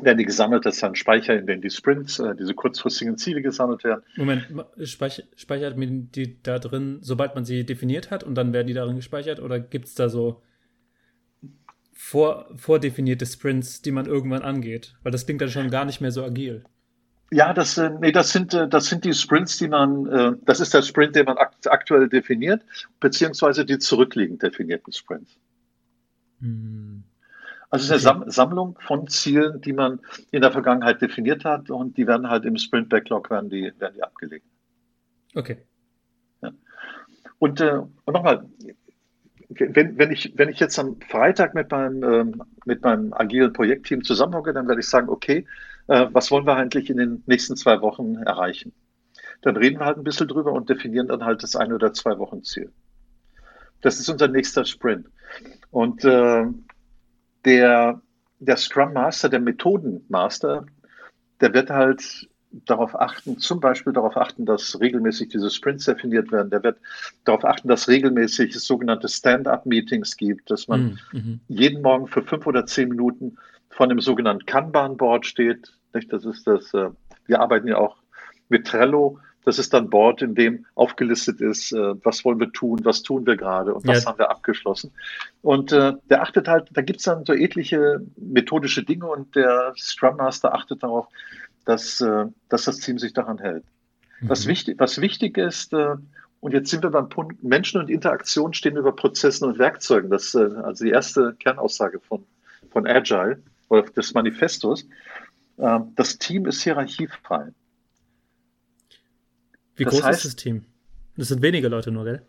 [0.00, 3.42] werden die gesammelt, das ist ein Speicher, in dem die Sprints, äh, diese kurzfristigen Ziele
[3.42, 4.02] gesammelt werden.
[4.16, 4.48] Moment,
[4.82, 8.96] speichert man die da drin, sobald man sie definiert hat und dann werden die darin
[8.96, 10.42] gespeichert oder gibt es da so
[11.92, 14.96] vor, vordefinierte Sprints, die man irgendwann angeht?
[15.02, 16.64] Weil das klingt dann schon gar nicht mehr so agil.
[17.30, 20.60] Ja, das, äh, nee, das, sind, äh, das sind die Sprints, die man, äh, das
[20.60, 22.62] ist der Sprint, den man aktuell definiert,
[23.00, 25.36] beziehungsweise die zurückliegend definierten Sprints.
[26.40, 27.04] Hm.
[27.70, 30.00] Also es ist eine Sammlung von Zielen, die man
[30.30, 33.94] in der Vergangenheit definiert hat und die werden halt im Sprint Backlog werden die, werden
[33.94, 34.46] die abgelegt.
[35.34, 35.58] Okay.
[36.42, 36.52] Ja.
[37.38, 38.46] Und, äh, und nochmal,
[39.48, 44.04] wenn, wenn, ich, wenn ich jetzt am Freitag mit meinem, ähm, mit meinem agilen Projektteam
[44.04, 45.46] zusammenhocke, dann werde ich sagen, okay,
[45.88, 48.72] äh, was wollen wir eigentlich in den nächsten zwei Wochen erreichen?
[49.42, 52.18] Dann reden wir halt ein bisschen drüber und definieren dann halt das eine oder zwei
[52.18, 52.72] Wochen Ziel.
[53.80, 55.08] Das ist unser nächster Sprint.
[55.70, 56.46] Und äh,
[57.44, 58.00] der,
[58.38, 60.66] der Scrum Master, der Methodenmaster,
[61.40, 62.28] der wird halt
[62.66, 66.50] darauf achten, zum Beispiel darauf achten, dass regelmäßig diese Sprints definiert werden.
[66.50, 66.78] Der wird
[67.24, 71.18] darauf achten, dass regelmäßig sogenannte Stand-up-Meetings gibt, dass man mhm.
[71.18, 71.40] mhm.
[71.48, 73.36] jeden Morgen für fünf oder zehn Minuten
[73.70, 75.72] von dem sogenannten Kanban-Board steht.
[75.92, 76.90] Das ist das, äh,
[77.26, 77.96] wir arbeiten ja auch
[78.48, 79.18] mit Trello.
[79.44, 83.26] Das ist dann Board, in dem aufgelistet ist, äh, was wollen wir tun, was tun
[83.26, 84.10] wir gerade und was ja.
[84.10, 84.90] haben wir abgeschlossen.
[85.42, 89.74] Und äh, der achtet halt, da gibt es dann so etliche methodische Dinge und der
[89.76, 91.08] Scrum Master achtet darauf,
[91.64, 93.64] dass, äh, dass das Team sich daran hält.
[94.20, 94.28] Mhm.
[94.28, 95.96] Was, wichtig, was wichtig ist, äh,
[96.40, 100.10] und jetzt sind wir beim Punkt, Menschen und Interaktion stehen über Prozessen und Werkzeugen.
[100.10, 102.26] Das ist äh, also die erste Kernaussage von,
[102.70, 104.86] von Agile oder des Manifestos.
[105.56, 107.48] Äh, das Team ist hierarchiefrei.
[109.76, 110.64] Wie das groß heißt, ist das Team?
[111.16, 112.22] Das sind wenige Leute nur, gell?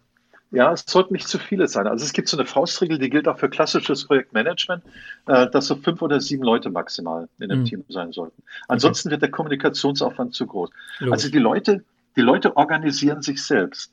[0.52, 1.88] Ja, es sollten nicht zu viele sein.
[1.88, 4.84] Also es gibt so eine Faustregel, die gilt auch für klassisches Projektmanagement,
[5.28, 7.66] äh, dass so fünf oder sieben Leute maximal in einem mhm.
[7.66, 8.42] Team sein sollten.
[8.68, 9.14] Ansonsten okay.
[9.14, 10.70] wird der Kommunikationsaufwand zu groß.
[11.00, 11.12] Logisch.
[11.12, 11.84] Also die Leute,
[12.16, 13.92] die Leute organisieren sich selbst.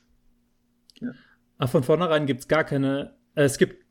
[1.01, 1.11] Ja.
[1.59, 3.85] Ach, von vornherein gibt es gar keine, äh, es gibt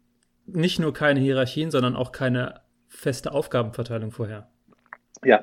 [0.45, 4.49] nicht nur keine Hierarchien, sondern auch keine feste Aufgabenverteilung vorher.
[5.23, 5.41] Ja.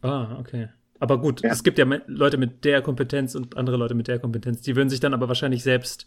[0.00, 0.68] Ah, okay.
[1.02, 1.50] Aber gut, ja.
[1.50, 4.60] es gibt ja Leute mit der Kompetenz und andere Leute mit der Kompetenz.
[4.60, 6.06] Die würden sich dann aber wahrscheinlich selbst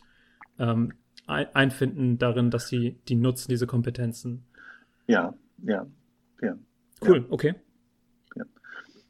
[0.58, 0.94] ähm,
[1.28, 4.46] einfinden darin, dass sie die nutzen, diese Kompetenzen.
[5.08, 5.34] Ja,
[5.66, 5.86] ja,
[6.42, 6.58] ja.
[7.06, 7.26] Cool, ja.
[7.28, 7.56] okay.
[8.38, 8.46] Ja.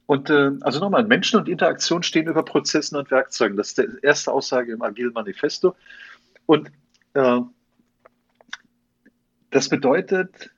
[0.08, 3.56] Und äh, also nochmal, Menschen und Interaktion stehen über Prozessen und Werkzeugen.
[3.56, 5.76] Das ist die erste Aussage im Agile Manifesto.
[6.48, 6.71] Und
[7.13, 7.41] äh,
[9.52, 10.50] das bedeutet,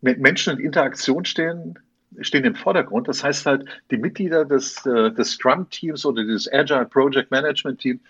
[0.00, 1.76] Menschen und Interaktion stehen,
[2.20, 3.08] stehen im Vordergrund.
[3.08, 8.00] Das heißt halt, die Mitglieder des, äh, des Scrum-Teams oder des Agile Project Management Team,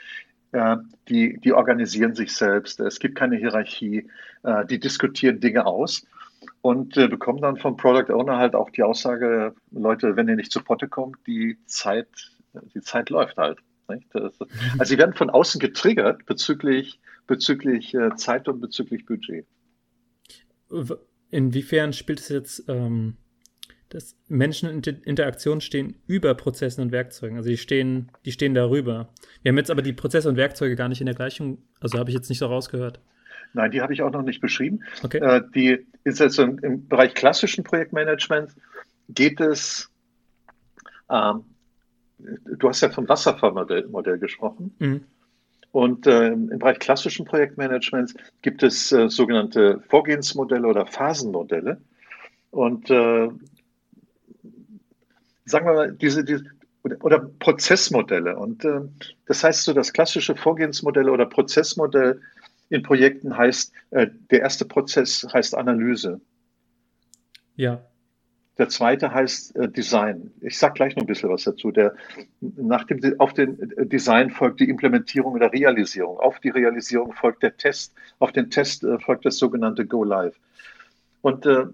[0.52, 0.76] äh,
[1.08, 2.80] die, die organisieren sich selbst.
[2.80, 4.08] Es gibt keine Hierarchie.
[4.42, 6.06] Äh, die diskutieren Dinge aus
[6.62, 10.62] und bekommen dann vom Product Owner halt auch die Aussage, Leute, wenn ihr nicht zu
[10.62, 12.08] Potte kommt, die Zeit,
[12.74, 13.58] die Zeit läuft halt.
[13.86, 14.46] also
[14.84, 19.46] sie werden von außen getriggert bezüglich, bezüglich Zeit und bezüglich Budget.
[21.30, 23.16] Inwiefern spielt es jetzt, ähm,
[23.90, 27.36] dass Menschen in Interaktion stehen über Prozessen und Werkzeugen?
[27.36, 29.08] Also die stehen, die stehen darüber.
[29.42, 32.10] Wir haben jetzt aber die Prozesse und Werkzeuge gar nicht in der Gleichung, also habe
[32.10, 33.00] ich jetzt nicht so rausgehört.
[33.54, 34.80] Nein, die habe ich auch noch nicht beschrieben.
[35.02, 35.18] Okay.
[35.18, 38.54] Äh, die ist jetzt im, im, Bereich klassischen Projektmanagement
[39.08, 39.90] geht es,
[41.10, 41.44] ähm,
[42.18, 44.74] du hast ja vom Wasserfallmodell Modell gesprochen.
[44.78, 45.04] Mhm.
[45.72, 51.78] Und äh, im Bereich klassischen Projektmanagements gibt es äh, sogenannte Vorgehensmodelle oder Phasenmodelle.
[52.50, 53.28] Und äh,
[55.48, 56.44] sagen wir mal, diese, diese
[57.02, 58.36] oder Prozessmodelle.
[58.36, 58.80] Und äh,
[59.26, 62.20] das heißt so, das klassische Vorgehensmodell oder Prozessmodell
[62.70, 66.20] in Projekten heißt, äh, der erste Prozess heißt Analyse.
[67.56, 67.80] Ja.
[68.58, 70.32] Der zweite heißt äh, Design.
[70.40, 71.70] Ich sage gleich noch ein bisschen was dazu.
[71.70, 71.94] Der,
[72.40, 76.18] nach dem, auf den äh, Design folgt die Implementierung oder Realisierung.
[76.18, 77.94] Auf die Realisierung folgt der Test.
[78.18, 80.38] Auf den Test äh, folgt das sogenannte Go Live.
[81.22, 81.66] Und äh,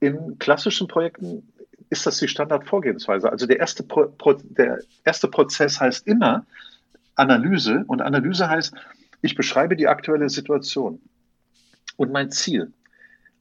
[0.00, 1.52] in klassischen Projekten
[1.90, 3.30] ist das die Standardvorgehensweise.
[3.30, 6.46] Also der erste, Pro, Pro, der erste Prozess heißt immer
[7.14, 7.84] Analyse.
[7.86, 8.74] Und Analyse heißt,
[9.22, 11.00] ich beschreibe die aktuelle Situation
[11.96, 12.72] und mein Ziel.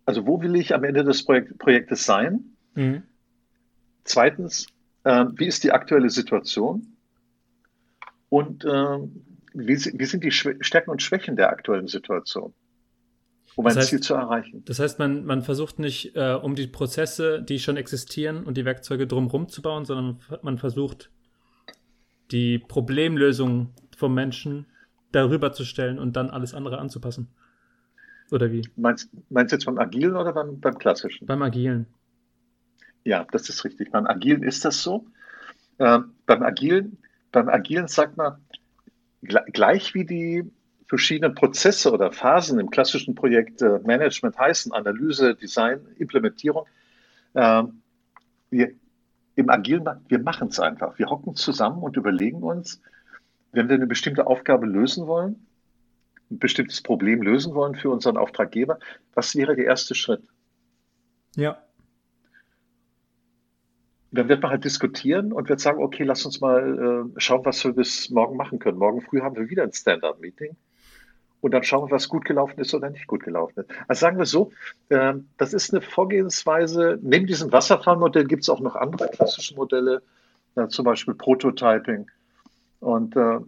[0.06, 2.56] Also wo will ich am Ende des Projekt, Projektes sein?
[2.76, 3.04] Mhm.
[4.04, 4.68] Zweitens,
[5.04, 6.96] äh, wie ist die aktuelle Situation?
[8.30, 8.98] Und äh,
[9.54, 12.54] wie, wie, sind die Stärken und Schwächen der aktuellen Situation?
[13.58, 14.64] Um ein heißt, Ziel zu erreichen.
[14.66, 18.66] Das heißt, man, man versucht nicht, äh, um die Prozesse, die schon existieren und die
[18.66, 21.10] Werkzeuge drumherum zu bauen, sondern man versucht,
[22.32, 24.68] die Problemlösung vom Menschen
[25.12, 27.30] darüber zu stellen und dann alles andere anzupassen.
[28.32, 28.62] Oder wie?
[28.76, 31.26] Meinst, meinst du jetzt beim Agilen oder beim, beim Klassischen?
[31.26, 31.88] Beim Agilen.
[33.06, 33.90] Ja, das ist richtig.
[33.92, 35.08] Beim Agilen ist das so.
[35.80, 37.00] Äh, beim, Agilen,
[37.32, 38.36] beim Agilen sagt man,
[39.24, 40.44] gleich wie die
[40.88, 46.66] verschiedenen Prozesse oder Phasen im klassischen Projekt äh, Management heißen, Analyse, Design, Implementierung,
[47.34, 47.64] äh,
[48.50, 48.72] wir,
[49.36, 50.98] im Agilen, wir machen es einfach.
[50.98, 52.82] Wir hocken zusammen und überlegen uns,
[53.52, 55.46] wenn wir eine bestimmte Aufgabe lösen wollen,
[56.32, 58.80] ein bestimmtes Problem lösen wollen für unseren Auftraggeber,
[59.14, 60.24] was wäre der erste Schritt?
[61.36, 61.62] Ja.
[64.12, 67.64] Dann wird man halt diskutieren und wird sagen, okay, lass uns mal äh, schauen, was
[67.64, 68.78] wir bis morgen machen können.
[68.78, 70.56] Morgen früh haben wir wieder ein Stand-up-Meeting
[71.42, 73.70] und dann schauen wir, was gut gelaufen ist oder nicht gut gelaufen ist.
[73.88, 74.52] Also sagen wir so,
[74.90, 77.00] äh, das ist eine Vorgehensweise.
[77.02, 80.02] Neben diesem Wasserfallmodell gibt es auch noch andere klassische Modelle,
[80.56, 82.10] äh, zum Beispiel Prototyping.
[82.80, 83.40] Und äh,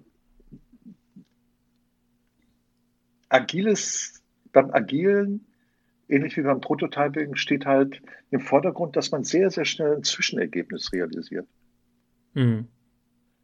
[3.30, 4.22] agiles,
[4.52, 5.46] beim Agilen,
[6.08, 10.92] ähnlich wie beim Prototyping, steht halt im Vordergrund, dass man sehr, sehr schnell ein Zwischenergebnis
[10.94, 11.48] realisiert.
[12.34, 12.68] Mhm.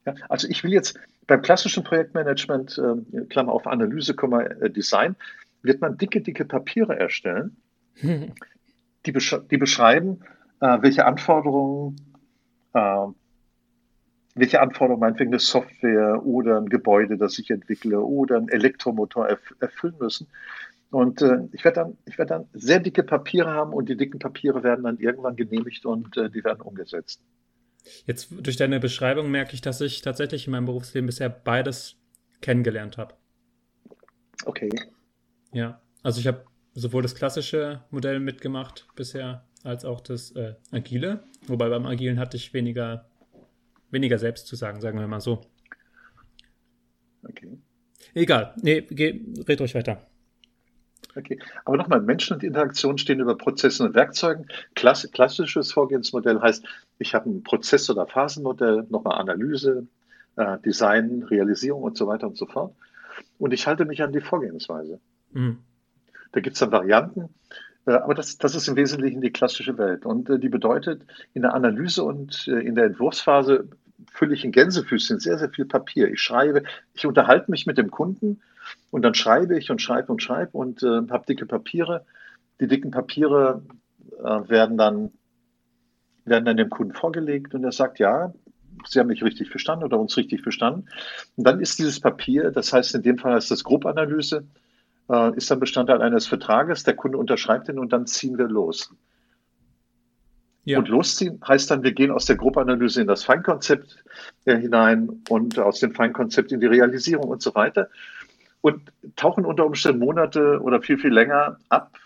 [0.05, 5.15] Ja, also ich will jetzt beim klassischen Projektmanagement, äh, Klammer auf Analyse, äh, Design,
[5.63, 7.57] wird man dicke, dicke Papiere erstellen,
[9.05, 10.21] die, besch die beschreiben,
[10.59, 11.95] äh, welche Anforderungen
[12.73, 13.07] äh,
[14.35, 19.55] welche Anforderungen meinetwegen eine Software oder ein Gebäude, das ich entwickle oder ein Elektromotor erf
[19.61, 20.27] erfüllen müssen.
[20.91, 24.63] Und äh, ich werde dann, werd dann sehr dicke Papiere haben und die dicken Papiere
[24.63, 27.21] werden dann irgendwann genehmigt und äh, die werden umgesetzt.
[28.05, 31.95] Jetzt durch deine Beschreibung merke ich, dass ich tatsächlich in meinem Berufsleben bisher beides
[32.41, 33.15] kennengelernt habe.
[34.45, 34.69] Okay.
[35.53, 41.23] Ja, also ich habe sowohl das klassische Modell mitgemacht bisher als auch das äh, agile.
[41.47, 43.09] Wobei beim agilen hatte ich weniger
[43.95, 45.41] weniger selbst zu sagen, sagen wir mal so.
[47.23, 47.57] Okay.
[48.13, 48.53] Egal.
[48.61, 50.05] Nee, geh, red ruhig weiter.
[51.15, 54.47] Okay, aber nochmal, Menschen und Interaktion stehen über Prozessen und Werkzeugen.
[54.75, 56.65] Klass klassisches Vorgehensmodell heißt,
[56.99, 59.87] ich habe ein Prozess- oder Phasenmodell, nochmal Analyse,
[60.35, 62.75] äh, Design, Realisierung und so weiter und so fort.
[63.37, 64.99] Und ich halte mich an die Vorgehensweise.
[65.31, 65.59] Mhm.
[66.31, 67.29] Da gibt es dann Varianten,
[67.85, 70.05] äh, aber das, das ist im Wesentlichen die klassische Welt.
[70.05, 73.69] Und äh, die bedeutet, in der Analyse und äh, in der Entwurfsphase
[74.11, 76.09] fülle ich in Gänsefüßchen sehr, sehr viel Papier.
[76.09, 76.63] Ich schreibe,
[76.93, 78.41] ich unterhalte mich mit dem Kunden
[78.91, 82.05] und dann schreibe ich und schreibe und schreibe und äh, habe dicke Papiere.
[82.59, 83.61] Die dicken Papiere
[84.19, 85.11] äh, werden, dann,
[86.23, 88.33] werden dann dem Kunden vorgelegt und er sagt, ja,
[88.87, 90.85] Sie haben mich richtig verstanden oder uns richtig verstanden.
[91.35, 94.45] Und dann ist dieses Papier, das heißt in dem Fall heißt das Grobanalyse,
[95.09, 96.83] äh, ist dann Bestandteil eines Vertrages.
[96.83, 98.93] Der Kunde unterschreibt ihn und dann ziehen wir los.
[100.65, 100.79] Ja.
[100.79, 104.03] Und losziehen heißt dann, wir gehen aus der Gruppenanalyse in das Feinkonzept
[104.45, 107.89] äh, hinein und aus dem Feinkonzept in die Realisierung und so weiter
[108.61, 111.97] und tauchen unter Umständen Monate oder viel, viel länger ab,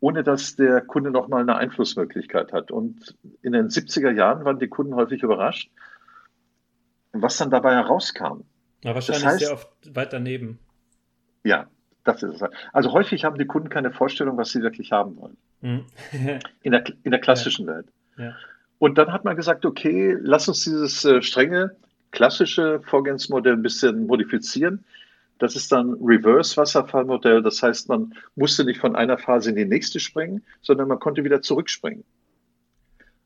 [0.00, 2.70] ohne dass der Kunde nochmal eine Einflussmöglichkeit hat.
[2.70, 5.70] Und in den 70er Jahren waren die Kunden häufig überrascht,
[7.12, 8.42] was dann dabei herauskam.
[8.82, 10.58] Ja, wahrscheinlich das heißt, sehr oft weit daneben.
[11.44, 11.66] Ja,
[12.04, 12.50] das ist es.
[12.72, 15.36] Also häufig haben die Kunden keine Vorstellung, was sie wirklich haben wollen.
[15.60, 15.84] Mhm.
[16.62, 17.74] in, der, in der klassischen ja.
[17.74, 17.86] Welt.
[18.16, 18.36] Ja.
[18.78, 21.76] Und dann hat man gesagt, okay, lass uns dieses äh, strenge,
[22.12, 24.84] klassische Vorgehensmodell ein bisschen modifizieren.
[25.38, 27.42] Das ist dann Reverse-Wasserfallmodell.
[27.42, 31.24] Das heißt, man musste nicht von einer Phase in die nächste springen, sondern man konnte
[31.24, 32.04] wieder zurückspringen.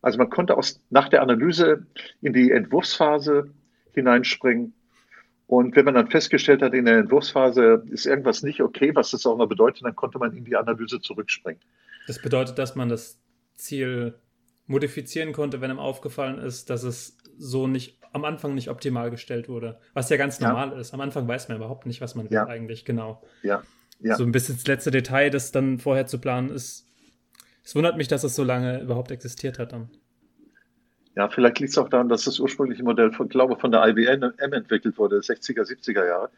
[0.02, 1.86] Also man konnte aus, nach der Analyse
[2.20, 3.50] in die Entwurfsphase
[3.92, 4.74] hineinspringen
[5.52, 9.26] und wenn man dann festgestellt hat, in der Entwurfsphase ist irgendwas nicht okay, was das
[9.26, 11.60] auch mal bedeutet, dann konnte man in die Analyse zurückspringen.
[12.06, 13.20] Das bedeutet, dass man das
[13.54, 14.14] Ziel
[14.66, 19.48] modifizieren konnte, wenn ihm aufgefallen ist, dass es so nicht am Anfang nicht optimal gestellt
[19.48, 19.78] wurde.
[19.94, 20.78] Was ja ganz normal ja.
[20.78, 20.92] ist.
[20.94, 23.22] Am Anfang weiß man überhaupt nicht, was man will eigentlich genau.
[23.42, 23.62] Ja.
[24.00, 24.16] ja.
[24.16, 26.86] So ein bisschen das letzte Detail, das dann vorher zu planen ist.
[27.64, 29.88] Es wundert mich, dass es so lange überhaupt existiert hat dann.
[31.14, 34.32] Ja, vielleicht liegt es auch daran, dass das ursprüngliche Modell von, glaube von der IBM
[34.52, 36.30] entwickelt wurde, 60er, 70er Jahre.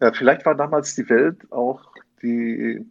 [0.00, 1.92] Ja, vielleicht war damals die Welt auch
[2.22, 2.86] die,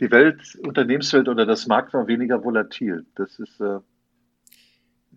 [0.00, 3.04] die Welt, Unternehmenswelt oder das Markt war weniger volatil.
[3.14, 3.78] Das ist, äh,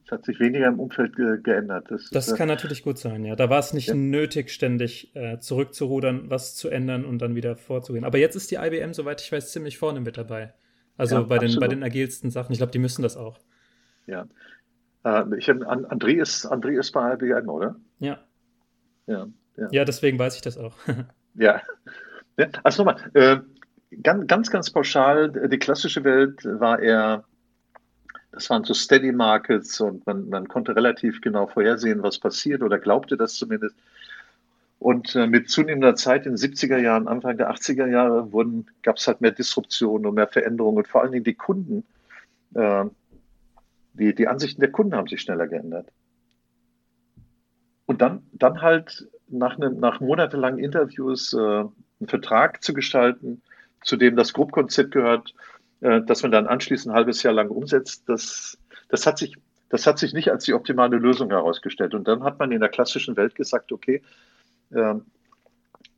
[0.06, 1.88] es hat sich weniger im Umfeld ge geändert.
[1.90, 3.36] Das, das ist, äh, kann äh, natürlich gut sein, ja.
[3.36, 3.96] Da war es nicht ja.
[3.96, 8.06] nötig, ständig äh, zurückzurudern, was zu ändern und dann wieder vorzugehen.
[8.06, 10.54] Aber jetzt ist die IBM, soweit ich weiß, ziemlich vorne mit dabei.
[10.98, 12.52] Also ja, bei, den, bei den agilsten Sachen.
[12.54, 13.40] Ich glaube, die müssen das auch.
[14.08, 14.28] Ja,
[15.06, 17.76] äh, ich, André, ist, André ist bei IBM, oder?
[18.00, 18.20] Ja.
[19.08, 19.68] Ja, ja.
[19.72, 20.76] ja deswegen weiß ich das auch.
[21.36, 21.62] ja.
[22.64, 23.38] Also nochmal, äh,
[24.02, 27.24] ganz, ganz, ganz pauschal, die klassische Welt war eher,
[28.36, 32.78] das waren so Steady Markets und man, man konnte relativ genau vorhersehen, was passiert oder
[32.78, 33.78] glaubte das zumindest.
[34.78, 38.30] Und äh, mit zunehmender Zeit in den 70er Jahren, Anfang der 80er Jahre
[38.84, 41.86] gab es halt mehr Disruption und mehr Veränderungen und vor allen Dingen die Kunden,
[42.56, 42.84] äh,
[43.94, 45.88] die, die Ansichten der Kunden haben sich schneller geändert.
[47.86, 53.42] Und dann, dann halt nach, einem, nach monatelangen Interviews äh, einen Vertrag zu gestalten,
[53.82, 55.34] zu dem das Grobkonzept gehört,
[55.82, 58.58] äh, dass man dann anschließend ein halbes Jahr lang umsetzt, das,
[58.90, 59.36] das, hat sich,
[59.70, 61.94] das hat sich nicht als die optimale Lösung herausgestellt.
[61.94, 64.02] Und dann hat man in der klassischen Welt gesagt, okay,
[64.72, 64.96] äh,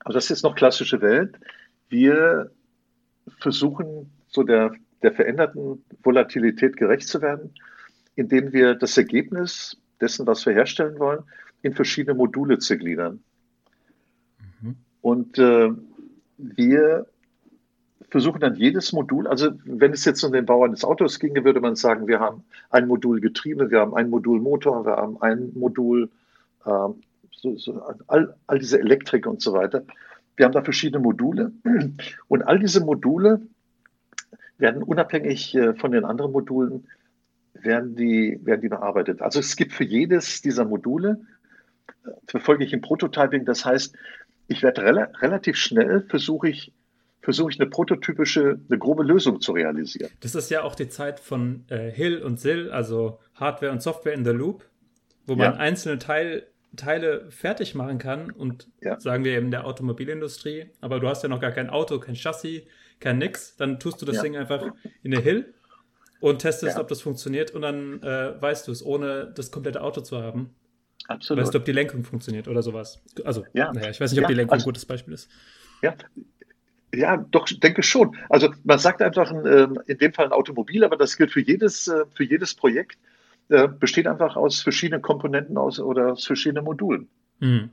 [0.07, 1.37] also das ist noch klassische Welt.
[1.89, 2.51] Wir
[3.39, 4.71] versuchen so der,
[5.03, 7.53] der veränderten Volatilität gerecht zu werden,
[8.15, 11.23] indem wir das Ergebnis dessen, was wir herstellen wollen,
[11.61, 13.23] in verschiedene Module zu gliedern.
[14.61, 14.75] Mhm.
[15.01, 15.69] Und äh,
[16.37, 17.07] wir
[18.09, 21.59] versuchen dann jedes Modul, also wenn es jetzt um den Bau eines Autos ginge, würde
[21.59, 25.51] man sagen, wir haben ein Modul Getriebe, wir haben ein Modul Motor, wir haben ein
[25.53, 26.09] Modul,
[26.65, 26.69] äh,
[27.31, 29.83] so, so, all, all diese Elektrik und so weiter.
[30.37, 31.51] Wir haben da verschiedene Module
[32.27, 33.41] und all diese Module
[34.57, 36.87] werden unabhängig äh, von den anderen Modulen
[37.53, 39.21] werden die, werden die bearbeitet.
[39.21, 41.21] Also es gibt für jedes dieser Module
[42.27, 43.45] verfolge ich im Prototyping.
[43.45, 43.95] Das heißt,
[44.47, 46.71] ich werde rela relativ schnell versuche ich,
[47.27, 50.09] versuche ich eine prototypische, eine grobe Lösung zu realisieren.
[50.21, 54.13] Das ist ja auch die Zeit von äh, Hill und Sill, also Hardware und Software
[54.13, 54.63] in the Loop,
[55.25, 55.57] wo man ja.
[55.57, 58.97] einzelne Teil, Teile fertig machen kann und ja.
[58.97, 62.61] sagen wir eben der Automobilindustrie, aber du hast ja noch gar kein Auto, kein Chassis,
[63.01, 64.21] kein nix, dann tust du das ja.
[64.21, 64.65] Ding einfach
[65.03, 65.53] in der Hill
[66.21, 69.99] und testest, ob das funktioniert und dann äh, weißt du es, ohne das komplette Auto
[69.99, 70.55] zu haben.
[71.09, 71.43] Absolut.
[71.43, 73.03] Weißt du, ob die Lenkung funktioniert oder sowas?
[73.25, 73.73] Also, ja.
[73.73, 75.29] naja, ich weiß nicht, ob die Lenkung also, ein gutes Beispiel ist.
[75.81, 75.93] Ja,
[76.97, 78.15] ja, doch, denke schon.
[78.29, 81.87] Also man sagt einfach ähm, in dem Fall ein Automobil, aber das gilt für jedes,
[81.87, 82.97] äh, für jedes Projekt,
[83.49, 87.07] äh, besteht einfach aus verschiedenen Komponenten aus, oder aus verschiedenen Modulen.
[87.39, 87.69] Mhm.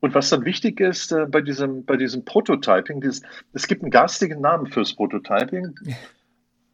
[0.00, 3.90] Und was dann wichtig ist äh, bei, diesem, bei diesem Prototyping, dieses, es gibt einen
[3.90, 5.74] garstigen Namen fürs Prototyping,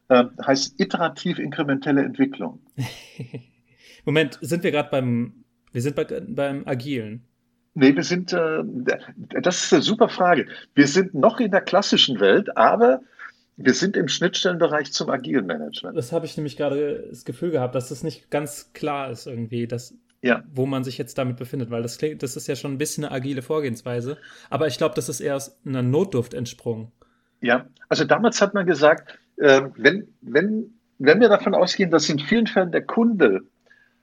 [0.11, 2.59] heißt iterativ inkrementelle Entwicklung.
[4.05, 7.25] Moment, sind wir gerade beim wir sind bei, beim Agilen.
[7.75, 8.63] Nee, wir sind, äh,
[9.43, 10.47] das ist eine super Frage.
[10.75, 13.01] Wir sind noch in der klassischen Welt, aber
[13.57, 15.97] wir sind im Schnittstellenbereich zum agilen Management.
[15.97, 19.67] Das habe ich nämlich gerade das Gefühl gehabt, dass das nicht ganz klar ist irgendwie,
[19.67, 20.43] dass, ja.
[20.53, 23.05] wo man sich jetzt damit befindet, weil das klingt, das ist ja schon ein bisschen
[23.05, 24.19] eine agile Vorgehensweise.
[24.49, 26.91] Aber ich glaube, das ist eher aus einer Notdurft entsprungen.
[27.41, 32.19] Ja, also damals hat man gesagt, äh, wenn, wenn, wenn wir davon ausgehen, dass in
[32.19, 33.43] vielen Fällen der Kunde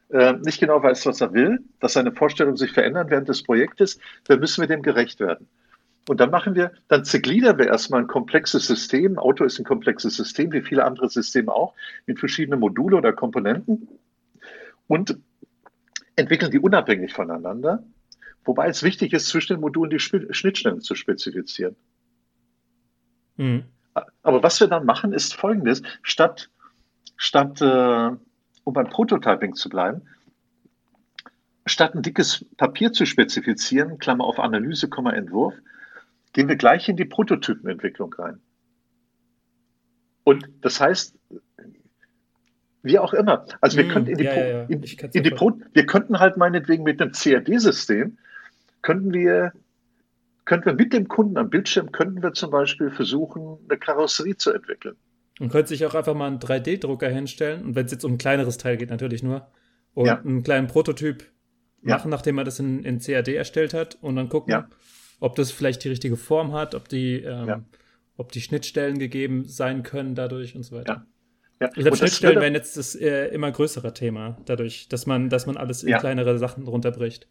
[0.09, 3.99] äh, nicht genau weiß, was er will, dass seine Vorstellungen sich verändern während des Projektes,
[4.25, 5.47] dann müssen wir dem gerecht werden.
[6.07, 9.17] Und dann machen wir, dann zergliedern wir erstmal ein komplexes System.
[9.17, 11.73] Auto ist ein komplexes System, wie viele andere Systeme auch,
[12.05, 13.89] in verschiedene Module oder Komponenten
[14.87, 15.17] und
[16.15, 17.83] entwickeln die unabhängig voneinander.
[18.45, 21.75] Wobei es wichtig ist, zwischen den Modulen die Schnittstellen zu spezifizieren.
[23.35, 23.65] Mhm.
[24.23, 26.49] Aber was wir dann machen, ist folgendes: Statt,
[27.17, 28.11] statt äh,
[28.67, 30.01] um beim Prototyping zu bleiben,
[31.65, 35.53] statt ein dickes Papier zu spezifizieren, Klammer auf Analyse, Entwurf,
[36.33, 38.41] gehen wir gleich in die Prototypenentwicklung rein.
[40.25, 41.15] Und das heißt,
[42.83, 43.45] wie auch immer.
[43.61, 44.63] Also wir hm, könnten in die, ja, ja, ja.
[44.63, 48.17] In, in die Pro wir könnten halt meinetwegen mit einem CAD-System
[48.81, 49.53] könnten wir
[50.43, 54.51] könnten wir mit dem Kunden am Bildschirm könnten wir zum Beispiel versuchen, eine Karosserie zu
[54.51, 54.97] entwickeln.
[55.39, 58.17] Man könnte sich auch einfach mal einen 3D-Drucker hinstellen und wenn es jetzt um ein
[58.17, 59.47] kleineres Teil geht, natürlich nur,
[59.93, 60.19] und ja.
[60.19, 61.25] einen kleinen Prototyp
[61.81, 62.15] machen, ja.
[62.15, 64.67] nachdem man das in, in CAD erstellt hat und dann gucken, ja.
[65.19, 67.65] ob das vielleicht die richtige Form hat, ob die, ähm,
[68.15, 71.05] ob die Schnittstellen gegeben sein können dadurch und so weiter.
[71.59, 71.69] Ja.
[71.75, 75.57] Ich glaube, Schnittstellen werden jetzt das äh, immer größere Thema, dadurch, dass man, dass man
[75.57, 77.27] alles in kleinere Sachen runterbricht.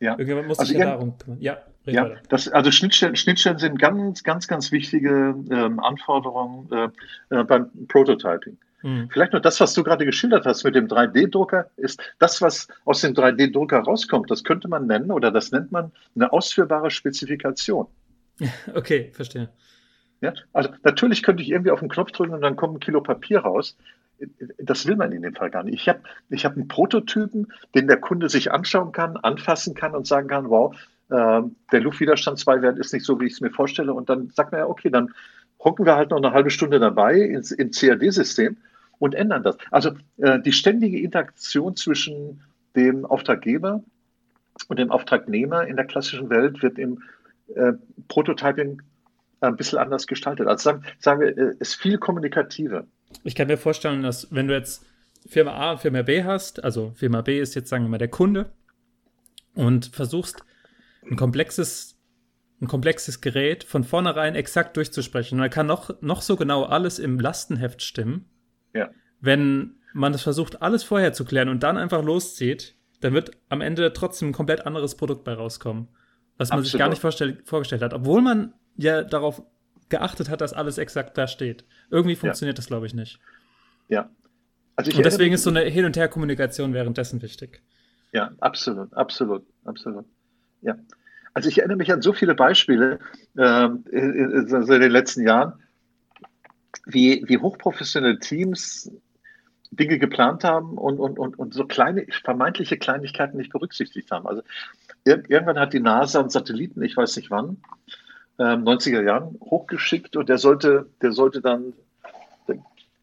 [0.00, 0.12] Ja.
[0.12, 1.40] Irgendjemand muss also sich ja darum kümmern.
[1.40, 7.44] Ja, ja das, also Schnittstellen, Schnittstellen sind ganz, ganz, ganz wichtige ähm, Anforderungen äh, äh,
[7.44, 8.56] beim Prototyping.
[8.80, 9.10] Hm.
[9.12, 13.02] Vielleicht nur das, was du gerade geschildert hast mit dem 3D-Drucker, ist das, was aus
[13.02, 14.30] dem 3D-Drucker rauskommt.
[14.30, 17.86] Das könnte man nennen oder das nennt man eine ausführbare Spezifikation.
[18.74, 19.50] Okay, verstehe.
[20.22, 23.02] Ja, also natürlich könnte ich irgendwie auf den Knopf drücken und dann kommt ein Kilo
[23.02, 23.76] Papier raus
[24.58, 25.74] das will man in dem Fall gar nicht.
[25.74, 30.06] Ich habe ich hab einen Prototypen, den der Kunde sich anschauen kann, anfassen kann und
[30.06, 30.74] sagen kann, wow,
[31.10, 31.42] äh,
[31.72, 33.92] der Luftwiderstandsbeiwert ist nicht so, wie ich es mir vorstelle.
[33.94, 35.12] Und dann sagt man ja, okay, dann
[35.58, 38.56] hocken wir halt noch eine halbe Stunde dabei ins, im CAD-System
[38.98, 39.56] und ändern das.
[39.70, 42.42] Also äh, die ständige Interaktion zwischen
[42.76, 43.82] dem Auftraggeber
[44.68, 47.02] und dem Auftragnehmer in der klassischen Welt wird im
[47.54, 47.72] äh,
[48.08, 48.82] Prototyping
[49.40, 50.46] ein bisschen anders gestaltet.
[50.46, 52.86] Also sagen, sagen wir, äh, ist viel kommunikativer
[53.24, 54.84] ich kann mir vorstellen, dass wenn du jetzt
[55.26, 58.08] Firma A und Firma B hast, also Firma B ist jetzt, sagen wir mal, der
[58.08, 58.52] Kunde
[59.54, 60.44] und versuchst
[61.08, 62.00] ein komplexes
[62.60, 65.38] ein komplexes Gerät von vornherein exakt durchzusprechen.
[65.38, 68.26] Und er kann noch, noch so genau alles im Lastenheft stimmen.
[68.74, 68.90] Ja.
[69.20, 73.62] Wenn man das versucht, alles vorher zu klären und dann einfach loszieht, dann wird am
[73.62, 75.88] Ende trotzdem ein komplett anderes Produkt bei rauskommen.
[76.36, 76.66] Was man Absolut.
[76.66, 77.94] sich gar nicht vorgestellt hat.
[77.94, 79.42] Obwohl man ja darauf
[79.90, 81.64] geachtet hat, dass alles exakt da steht.
[81.90, 82.60] Irgendwie funktioniert ja.
[82.60, 83.20] das, glaube ich, nicht.
[83.88, 84.10] Ja.
[84.76, 87.62] Also und deswegen ist so eine Hin- und Her-Kommunikation währenddessen wichtig.
[88.12, 90.06] Ja, absolut, absolut, absolut.
[90.62, 90.76] Ja.
[91.34, 92.98] Also ich erinnere mich an so viele Beispiele
[93.36, 95.62] äh, in, in, in, den letzten Jahren,
[96.86, 98.90] wie, wie hochprofessionelle Teams
[99.70, 104.26] Dinge geplant haben und, und, und, und so kleine, vermeintliche Kleinigkeiten nicht berücksichtigt haben.
[104.26, 104.42] Also
[105.04, 107.58] irgendwann hat die NASA einen Satelliten, ich weiß nicht wann,
[108.44, 111.72] 90er Jahren hochgeschickt und der sollte, der sollte dann,
[112.46, 112.54] da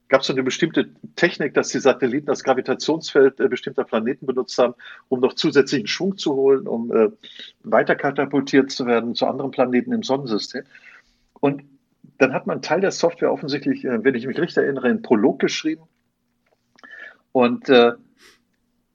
[0.07, 4.57] gab es so eine bestimmte Technik, dass die Satelliten das Gravitationsfeld äh, bestimmter Planeten benutzt
[4.57, 4.73] haben,
[5.09, 7.09] um noch zusätzlichen Schwung zu holen, um äh,
[7.63, 10.63] weiter katapultiert zu werden zu anderen Planeten im Sonnensystem.
[11.39, 11.63] Und
[12.17, 15.01] dann hat man einen Teil der Software offensichtlich, äh, wenn ich mich richtig erinnere, in
[15.01, 15.83] Prolog geschrieben
[17.31, 17.93] und, äh,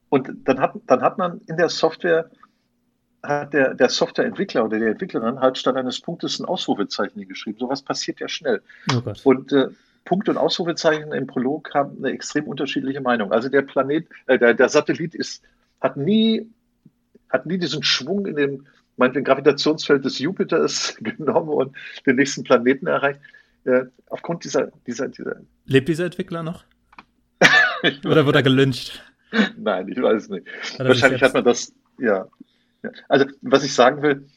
[0.09, 2.29] und dann, hat, dann hat man in der Software,
[3.23, 7.57] hat der, der Softwareentwickler oder die Entwicklerin halt statt eines Punktes ein Ausrufezeichen geschrieben.
[7.57, 8.61] Sowas passiert ja schnell.
[8.93, 9.69] Oh und äh,
[10.05, 13.31] Punkt und Ausrufezeichen im Prolog haben eine extrem unterschiedliche Meinung.
[13.31, 15.41] Also der Planet, äh, der, der Satellit ist,
[15.79, 16.47] hat nie,
[17.29, 18.67] hat nie diesen Schwung in dem,
[18.97, 23.21] meinetwegen Gravitationsfeld des Jupiters genommen und den nächsten Planeten erreicht.
[23.63, 25.37] Äh, aufgrund dieser, dieser, dieser.
[25.65, 26.65] Lebt dieser Entwickler noch?
[28.05, 29.01] Oder wurde er gelünscht?
[29.57, 30.45] Nein, ich weiß nicht.
[30.77, 32.27] Wahrscheinlich hat man das, ja.
[32.83, 32.91] Ja.
[33.09, 34.27] Also, was ich sagen will,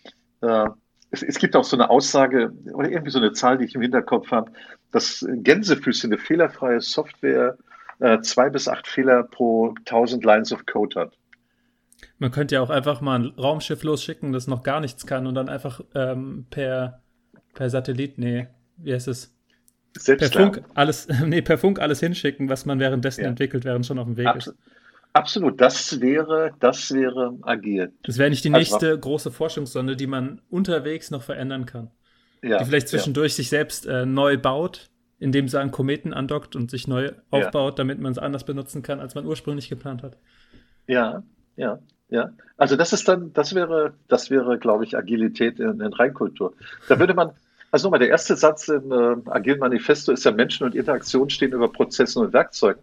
[0.43, 0.69] äh,
[1.11, 3.83] es, es, gibt auch so eine Aussage oder irgendwie so eine Zahl, die ich im
[3.83, 4.53] Hinterkopf habe,
[4.93, 7.57] dass Gänsefüßchen eine fehlerfreie Software
[8.01, 11.13] äh, zwei bis acht Fehler pro 1000 Lines of Code hat.
[12.19, 15.35] Man könnte ja auch einfach mal ein Raumschiff losschicken, das noch gar nichts kann und
[15.35, 17.03] dann einfach ähm, per,
[17.55, 19.33] per Satellit, nee, wie heißt es?
[20.05, 23.29] per Funk alles, nee, per Funk alles hinschicken, was man währenddessen ja.
[23.29, 24.57] entwickelt, während schon auf dem Weg Abs ist.
[25.17, 27.91] Absolut, das wäre, das wäre agil.
[28.03, 31.91] Das wäre nicht die also nächste also, große Forschungssonde, die man unterwegs noch verändern kann.
[32.43, 33.37] Ja, die vielleicht zwischendurch ja.
[33.37, 37.77] sich selbst äh, neu baut, indem sie an Kometen andockt und sich neu aufbaut, ja.
[37.77, 40.19] damit man es anders benutzen kann, als man ursprünglich geplant hat.
[40.87, 41.23] Ja,
[41.57, 41.79] ja,
[42.11, 42.33] ja.
[42.59, 46.53] Also das ist dann, das wäre, das wäre, glaube ich, Agilität in, in Reinkultur.
[46.91, 47.31] Da würde man,
[47.71, 51.53] also nochmal, der erste Satz im äh, Agilen Manifesto ist ja Menschen und Interaktion stehen
[51.53, 52.83] über Prozessen und Werkzeugen.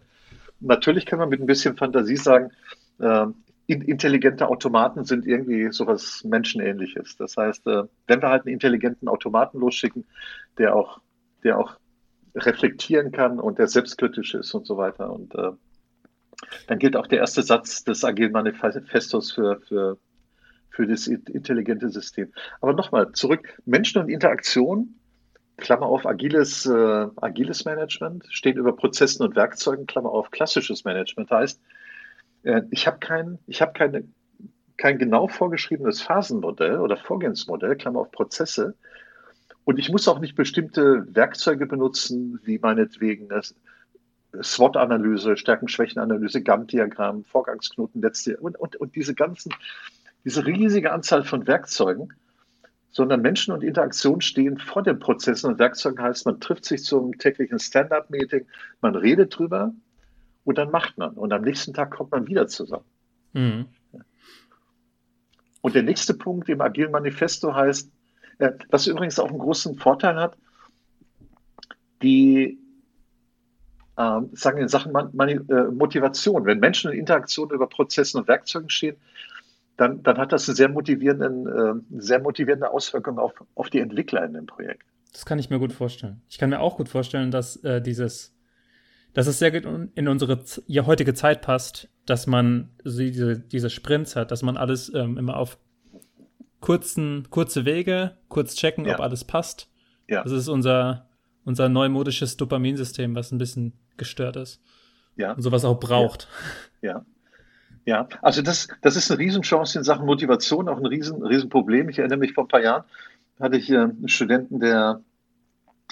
[0.60, 2.50] Natürlich kann man mit ein bisschen Fantasie sagen,
[2.98, 3.26] äh,
[3.66, 7.16] intelligente Automaten sind irgendwie sowas Menschenähnliches.
[7.16, 10.04] Das heißt, äh, wenn wir halt einen intelligenten Automaten losschicken,
[10.58, 11.00] der auch,
[11.42, 11.76] der auch
[12.34, 15.12] reflektieren kann und der selbstkritisch ist und so weiter.
[15.12, 15.52] Und äh,
[16.66, 19.98] dann gilt auch der erste Satz des Agilen Manifestos für, für
[20.74, 22.32] für das intelligente System.
[22.60, 24.96] Aber nochmal zurück, Menschen und Interaktion,
[25.56, 31.30] Klammer auf, agiles, äh, agiles Management, stehen über Prozessen und Werkzeugen, Klammer auf, klassisches Management
[31.30, 31.60] heißt,
[32.42, 38.74] äh, ich habe kein, hab kein genau vorgeschriebenes Phasenmodell oder Vorgehensmodell, Klammer auf Prozesse.
[39.64, 43.28] Und ich muss auch nicht bestimmte Werkzeuge benutzen, wie meinetwegen
[44.42, 49.54] SWOT-Analyse, Stärken-Schwächen-Analyse, Gantt-Diagramm, Vorgangsknoten, letzte und, und, und diese ganzen
[50.24, 52.12] diese riesige Anzahl von Werkzeugen,
[52.94, 57.18] sondern Menschen und Interaktion stehen vor den Prozessen und Werkzeugen heißt, man trifft sich zum
[57.18, 58.46] täglichen Stand-up-Meeting,
[58.80, 59.74] man redet drüber
[60.44, 61.14] und dann macht man.
[61.14, 62.84] Und am nächsten Tag kommt man wieder zusammen.
[63.32, 63.66] Mhm.
[65.60, 67.90] Und der nächste Punkt im Agilen Manifesto heißt,
[68.38, 70.38] äh, was übrigens auch einen großen Vorteil hat,
[72.00, 72.60] die
[73.96, 76.46] äh, sagen in Sachen Man Man äh, Motivation.
[76.46, 78.96] Wenn Menschen in Interaktion über Prozessen und Werkzeugen stehen,
[79.76, 84.24] dann, dann hat das eine sehr, motivierenden, äh, sehr motivierende Auswirkung auf, auf die Entwickler
[84.24, 84.84] in dem Projekt.
[85.12, 86.22] Das kann ich mir gut vorstellen.
[86.28, 88.36] Ich kann mir auch gut vorstellen, dass äh, dieses,
[89.12, 94.16] dass es sehr gut in unsere ja, heutige Zeit passt, dass man diese, diese Sprints
[94.16, 95.58] hat, dass man alles ähm, immer auf
[96.60, 98.94] kurzen, kurze Wege, kurz checken, ja.
[98.94, 99.70] ob alles passt.
[100.08, 100.22] Ja.
[100.22, 101.08] Das ist unser,
[101.44, 104.62] unser neumodisches Dopaminsystem, was ein bisschen gestört ist.
[105.16, 105.32] Ja.
[105.32, 106.28] Und sowas auch braucht.
[106.82, 106.90] Ja.
[106.90, 107.06] ja.
[107.86, 111.90] Ja, also das, das ist eine Riesenchance in Sachen Motivation, auch ein Riesen, Riesenproblem.
[111.90, 112.84] Ich erinnere mich vor ein paar Jahren,
[113.38, 115.02] hatte ich einen Studenten, der,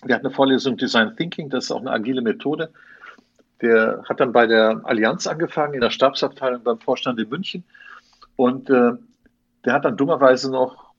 [0.04, 2.70] der hat eine Vorlesung Design Thinking, das ist auch eine agile Methode.
[3.60, 7.62] Der hat dann bei der Allianz angefangen, in der Stabsabteilung beim Vorstand in München.
[8.36, 8.92] Und äh,
[9.64, 10.92] der hat dann dummerweise noch,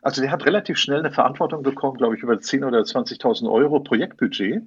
[0.00, 3.80] also der hat relativ schnell eine Verantwortung bekommen, glaube ich, über 10.000 oder 20.000 Euro
[3.80, 4.62] Projektbudget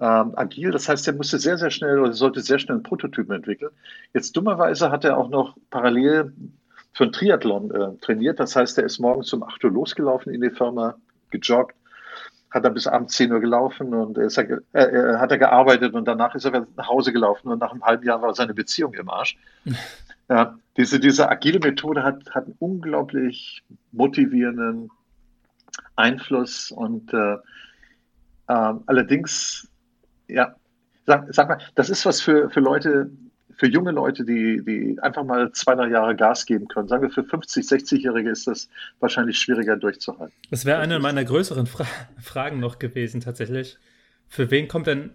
[0.00, 0.70] ähm, agil.
[0.70, 3.70] Das heißt, er musste sehr, sehr schnell oder sollte sehr schnell einen Prototypen entwickeln.
[4.14, 6.32] Jetzt dummerweise hat er auch noch parallel
[6.92, 8.40] für einen Triathlon äh, trainiert.
[8.40, 10.96] Das heißt, er ist morgens um 8 Uhr losgelaufen in die Firma,
[11.30, 11.76] gejoggt,
[12.50, 16.06] hat dann bis abends 10 Uhr gelaufen und ist er, äh, hat er gearbeitet und
[16.08, 19.08] danach ist er nach Hause gelaufen und nach einem halben Jahr war seine Beziehung im
[19.08, 19.36] Arsch.
[20.28, 24.90] ja, diese, diese agile Methode hat, hat einen unglaublich motivierenden
[25.94, 27.36] Einfluss und äh,
[28.48, 29.70] äh, allerdings,
[30.32, 30.54] ja,
[31.06, 33.10] sag, sag mal, das ist was für, für Leute,
[33.56, 36.88] für junge Leute, die, die einfach mal zwei, drei Jahre Gas geben können.
[36.88, 38.68] Sagen wir, für 50, 60-Jährige ist das
[39.00, 40.34] wahrscheinlich schwieriger durchzuhalten.
[40.50, 41.84] Das wäre eine meiner größeren Fra
[42.20, 43.78] Fragen noch gewesen, tatsächlich.
[44.28, 45.10] Für wen kommt denn,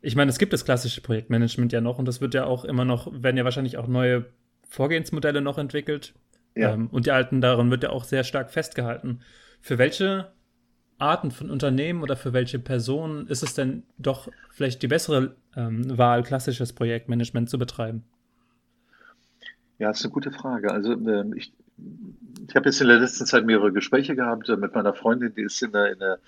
[0.00, 2.84] ich meine, es gibt das klassische Projektmanagement ja noch und das wird ja auch immer
[2.84, 4.26] noch, werden ja wahrscheinlich auch neue
[4.68, 6.14] Vorgehensmodelle noch entwickelt.
[6.54, 6.72] Ja.
[6.72, 9.20] Ähm, und die alten daran wird ja auch sehr stark festgehalten.
[9.60, 10.32] Für welche
[11.00, 15.96] Arten von Unternehmen oder für welche Personen ist es denn doch vielleicht die bessere ähm,
[15.98, 18.04] Wahl, klassisches Projektmanagement zu betreiben?
[19.78, 20.72] Ja, das ist eine gute Frage.
[20.72, 21.52] Also äh, ich,
[22.46, 25.42] ich habe jetzt in der letzten Zeit mehrere Gespräche gehabt äh, mit meiner Freundin, die
[25.42, 26.18] ist in der, in der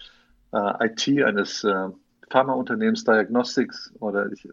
[0.53, 1.89] äh, IT eines äh,
[2.31, 4.49] Pharmaunternehmens Diagnostics oder ich,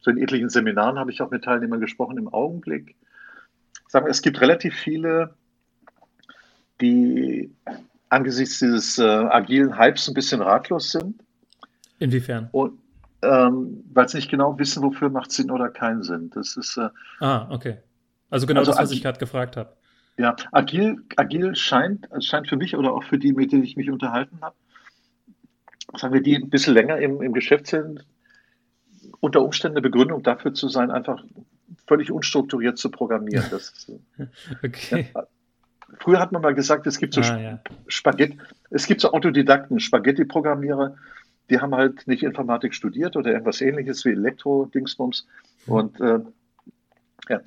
[0.00, 2.16] so in etlichen Seminaren habe ich auch mit Teilnehmern gesprochen.
[2.16, 2.94] Im Augenblick
[3.88, 5.34] sagen wir, es gibt relativ viele,
[6.80, 7.52] die
[8.14, 11.22] angesichts dieses äh, agilen Hypes ein bisschen ratlos sind.
[11.98, 12.48] Inwiefern?
[12.52, 12.78] Und
[13.22, 16.30] ähm, weil sie nicht genau wissen, wofür macht Sinn oder keinen Sinn.
[16.34, 16.76] Das ist.
[16.76, 16.88] Äh,
[17.20, 17.78] ah, okay.
[18.30, 19.76] Also genau also das, was ich gerade gefragt habe.
[20.16, 23.90] Ja, agil, agil scheint, scheint für mich oder auch für die, mit denen ich mich
[23.90, 24.54] unterhalten habe,
[25.96, 28.06] sagen wir, die ein bisschen länger im, im Geschäft sind,
[29.20, 31.24] unter Umständen eine Begründung dafür zu sein, einfach
[31.86, 33.44] völlig unstrukturiert zu programmieren.
[33.50, 33.90] Das,
[34.62, 35.10] okay.
[35.14, 35.26] Ja,
[35.98, 37.60] Früher hat man mal gesagt, es gibt so ah, ja.
[37.86, 38.38] Spaghetti,
[38.70, 40.96] es gibt so Autodidakten, Spaghetti-Programmierer,
[41.50, 45.26] die haben halt nicht Informatik studiert oder irgendwas ähnliches wie Elektro-Dingsbums.
[45.66, 45.72] Mhm.
[45.72, 46.20] Und äh,
[47.28, 47.40] ja.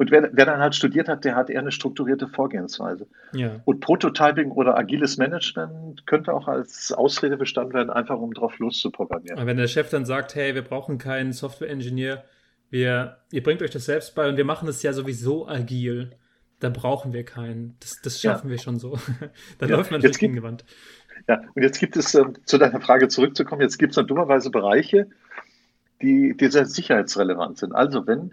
[0.00, 3.08] Und wer, wer, dann halt studiert hat, der hat eher eine strukturierte Vorgehensweise.
[3.32, 3.60] Ja.
[3.64, 9.36] Und Prototyping oder agiles Management könnte auch als Ausrede bestanden werden, einfach um drauf loszuprogrammieren.
[9.38, 12.22] Aber wenn der Chef dann sagt, hey, wir brauchen keinen Software-Engineer,
[12.70, 16.12] wir, ihr bringt euch das selbst bei und wir machen es ja sowieso agil,
[16.60, 17.76] da brauchen wir keinen.
[17.80, 18.52] Das, das schaffen ja.
[18.52, 18.98] wir schon so.
[19.58, 19.76] da ja.
[19.76, 20.64] läuft man jetzt gegen die Wand.
[21.28, 24.50] Ja, und jetzt gibt es, äh, zu deiner Frage zurückzukommen, jetzt gibt es dann dummerweise
[24.50, 25.08] Bereiche,
[26.00, 27.74] die, die sehr sicherheitsrelevant sind.
[27.74, 28.32] Also wenn,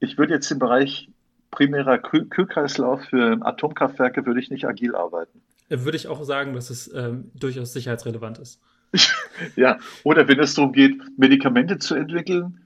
[0.00, 1.08] ich würde jetzt im Bereich
[1.50, 5.40] primärer Kühl Kühlkreislauf für Atomkraftwerke, würde ich nicht agil arbeiten.
[5.68, 8.60] Würde ich auch sagen, dass es ähm, durchaus sicherheitsrelevant ist.
[9.56, 12.60] ja, oder wenn es darum geht, Medikamente zu entwickeln,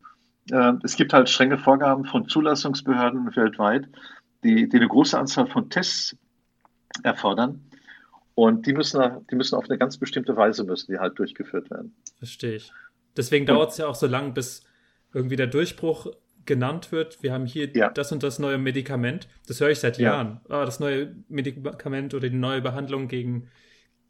[0.51, 3.89] äh, es gibt halt strenge Vorgaben von Zulassungsbehörden weltweit
[4.45, 6.17] die, die eine große Anzahl von Tests
[7.03, 7.65] erfordern.
[8.35, 11.95] Und die müssen, die müssen auf eine ganz bestimmte Weise müssen die halt durchgeführt werden.
[12.17, 12.73] Verstehe ich.
[13.17, 14.63] Deswegen dauert es ja auch so lange, bis
[15.13, 16.07] irgendwie der Durchbruch
[16.47, 17.23] genannt wird.
[17.23, 17.91] Wir haben hier ja.
[17.91, 19.29] das und das neue Medikament.
[19.47, 20.41] Das höre ich seit Jahren.
[20.49, 20.63] Ja.
[20.63, 23.49] Ah, das neue Medikament oder die neue Behandlung gegen,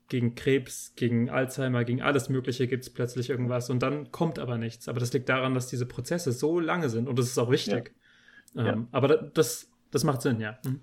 [0.09, 4.57] gegen Krebs, gegen Alzheimer, gegen alles Mögliche gibt es plötzlich irgendwas und dann kommt aber
[4.57, 4.89] nichts.
[4.89, 7.93] Aber das liegt daran, dass diese Prozesse so lange sind und das ist auch wichtig.
[8.55, 8.73] Ja.
[8.73, 10.59] Ähm, aber das das macht Sinn, ja.
[10.65, 10.81] Mhm.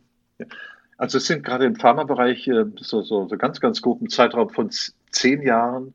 [0.98, 4.70] Also es sind gerade im Pharmabereich äh, so, so, so ganz, ganz groben Zeitraum von
[5.12, 5.94] zehn Jahren,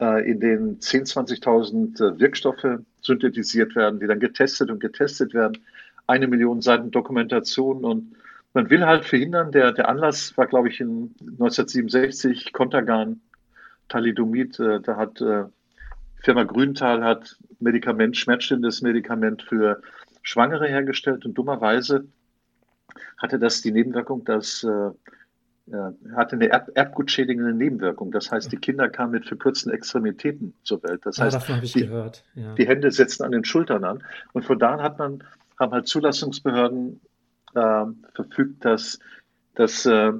[0.00, 5.58] äh, in denen 10.000, 20.000 äh, Wirkstoffe synthetisiert werden, die dann getestet und getestet werden.
[6.06, 8.14] Eine Million Seiten Dokumentation und
[8.54, 13.20] man will halt verhindern, der, der Anlass war, glaube ich, in 1967, Contagan,
[13.88, 15.22] Thalidomid, äh, da hat
[16.22, 19.80] Firma Grüntal hat Medikament, schmerzstillendes Medikament für
[20.26, 22.04] Schwangere hergestellt und dummerweise
[23.16, 24.90] hatte das die Nebenwirkung, dass äh,
[26.14, 28.10] hatte eine Erb erbgutschädigende Nebenwirkung.
[28.10, 31.04] Das heißt, die Kinder kamen mit verkürzten Extremitäten zur Welt.
[31.04, 32.54] Das ah, heißt, die, ja.
[32.54, 34.02] die, Hände setzten an den Schultern an.
[34.32, 35.22] Und von da an hat man,
[35.58, 37.00] haben halt Zulassungsbehörden
[37.54, 38.98] äh, verfügt, dass,
[39.54, 40.12] dass, äh,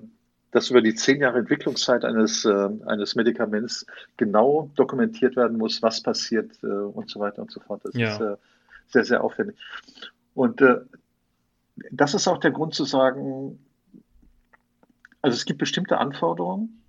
[0.53, 3.87] dass über die zehn Jahre Entwicklungszeit eines, äh, eines Medikaments
[4.17, 7.83] genau dokumentiert werden muss, was passiert äh, und so weiter und so fort.
[7.85, 8.15] Das ja.
[8.15, 8.37] ist äh,
[8.89, 9.57] sehr, sehr aufwendig.
[10.35, 10.81] Und äh,
[11.91, 13.59] das ist auch der Grund zu sagen,
[15.23, 16.83] also es gibt bestimmte Anforderungen,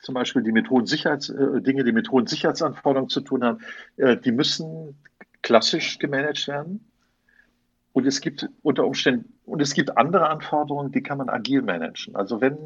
[0.00, 3.58] zum Beispiel die Methodensicherheits, äh, Dinge, die mit hohen Sicherheitsanforderungen zu tun haben,
[3.96, 4.96] äh, die müssen
[5.42, 6.84] klassisch gemanagt werden.
[7.92, 12.14] Und es gibt unter Umständen, und es gibt andere Anforderungen, die kann man agil managen.
[12.14, 12.56] Also wenn,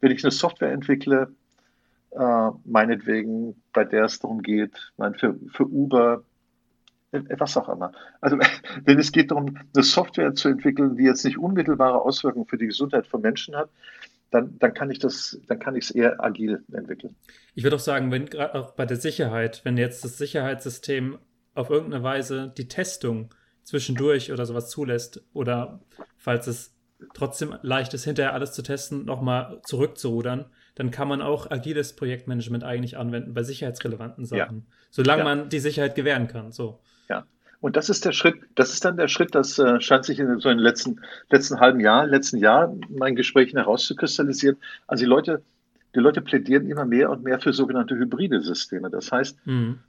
[0.00, 1.32] wenn ich eine Software entwickle,
[2.10, 6.24] äh, meinetwegen, bei der es darum geht, mein, für, für Uber
[7.12, 7.92] was auch immer.
[8.20, 8.38] Also
[8.84, 12.66] wenn es geht darum, eine Software zu entwickeln, die jetzt nicht unmittelbare Auswirkungen für die
[12.66, 13.70] Gesundheit von Menschen hat,
[14.30, 17.16] dann, dann kann ich das, dann kann ich es eher agil entwickeln.
[17.54, 21.18] Ich würde auch sagen, wenn gerade auch bei der Sicherheit, wenn jetzt das Sicherheitssystem
[21.54, 23.34] auf irgendeine Weise die Testung
[23.64, 25.80] zwischendurch oder sowas zulässt oder
[26.16, 26.76] falls es
[27.14, 32.62] trotzdem leicht ist, hinterher alles zu testen, nochmal zurückzurudern, dann kann man auch agiles Projektmanagement
[32.62, 34.58] eigentlich anwenden bei sicherheitsrelevanten Sachen.
[34.58, 34.76] Ja.
[34.90, 35.24] Solange ja.
[35.24, 36.52] man die Sicherheit gewähren kann.
[36.52, 36.80] So.
[37.10, 37.26] Ja.
[37.60, 40.38] Und das ist der Schritt, das ist dann der Schritt, das äh, scheint sich in
[40.38, 44.56] so einem letzten, letzten halben Jahr, letzten Jahr meinen Gesprächen herauszukristallisieren.
[44.86, 45.42] Also die Leute,
[45.94, 48.88] die Leute plädieren immer mehr und mehr für sogenannte hybride Systeme.
[48.88, 49.80] Das heißt, mhm.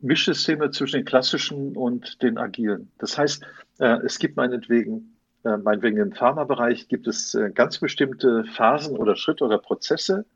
[0.00, 2.90] Mischsysteme zwischen den klassischen und den agilen.
[2.98, 3.42] Das heißt,
[3.78, 9.16] äh, es gibt meinetwegen, äh, meinetwegen im Pharmabereich gibt es äh, ganz bestimmte Phasen oder
[9.16, 10.26] Schritte oder Prozesse,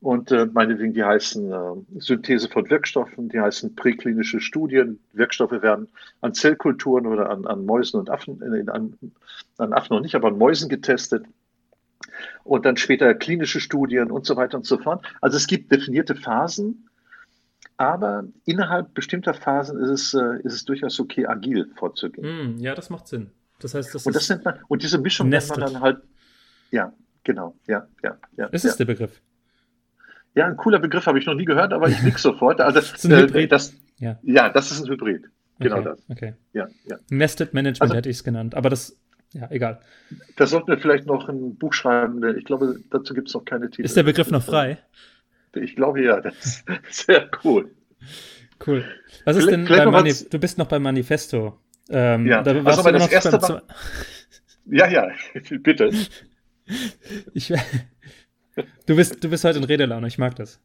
[0.00, 4.98] und äh, meinetwegen, die heißen äh, Synthese von Wirkstoffen, die heißen präklinische Studien.
[5.12, 5.88] Wirkstoffe werden
[6.22, 8.96] an Zellkulturen oder an, an Mäusen und Affen, äh, an,
[9.58, 11.26] an Affen noch nicht, aber an Mäusen getestet.
[12.44, 15.04] Und dann später klinische Studien und so weiter und so fort.
[15.20, 16.88] Also es gibt definierte Phasen,
[17.76, 22.56] aber innerhalb bestimmter Phasen ist es, äh, ist es durchaus okay, agil vorzugehen.
[22.56, 23.30] Mm, ja, das macht Sinn.
[23.58, 26.00] Das heißt, das und, das nennt man, und diese Mischung nennt man dann halt,
[26.70, 28.48] ja, genau, ja, ja, ja.
[28.48, 28.70] Das ja.
[28.70, 29.20] ist der Begriff.
[30.34, 32.60] Ja, ein cooler Begriff habe ich noch nie gehört, aber ich nick sofort.
[32.60, 33.44] Also, das ist ein Hybrid.
[33.44, 34.18] Äh, das, ja.
[34.22, 35.28] ja, das ist ein Hybrid.
[35.58, 36.10] Genau okay, das.
[36.10, 36.34] Okay.
[36.52, 36.96] Ja, ja.
[37.10, 38.96] Nested Management also, hätte ich es genannt, aber das,
[39.32, 39.80] ja, egal.
[40.36, 42.36] Da sollten wir vielleicht noch ein Buch schreiben.
[42.38, 43.82] Ich glaube, dazu gibt es noch keine Titel.
[43.82, 44.78] Ist der Begriff noch frei?
[45.54, 46.64] Ich glaube ja, das ist
[47.06, 47.70] sehr cool.
[48.64, 48.84] Cool.
[49.24, 51.58] Was ist denn bei Mani Du bist noch beim Manifesto.
[51.88, 53.60] Ähm, ja, da warst also das erste beim...
[54.66, 55.08] Ja, ja,
[55.62, 55.90] bitte.
[57.34, 57.52] Ich,
[58.86, 60.60] Du bist, du bist heute in Redelaune, ich mag das.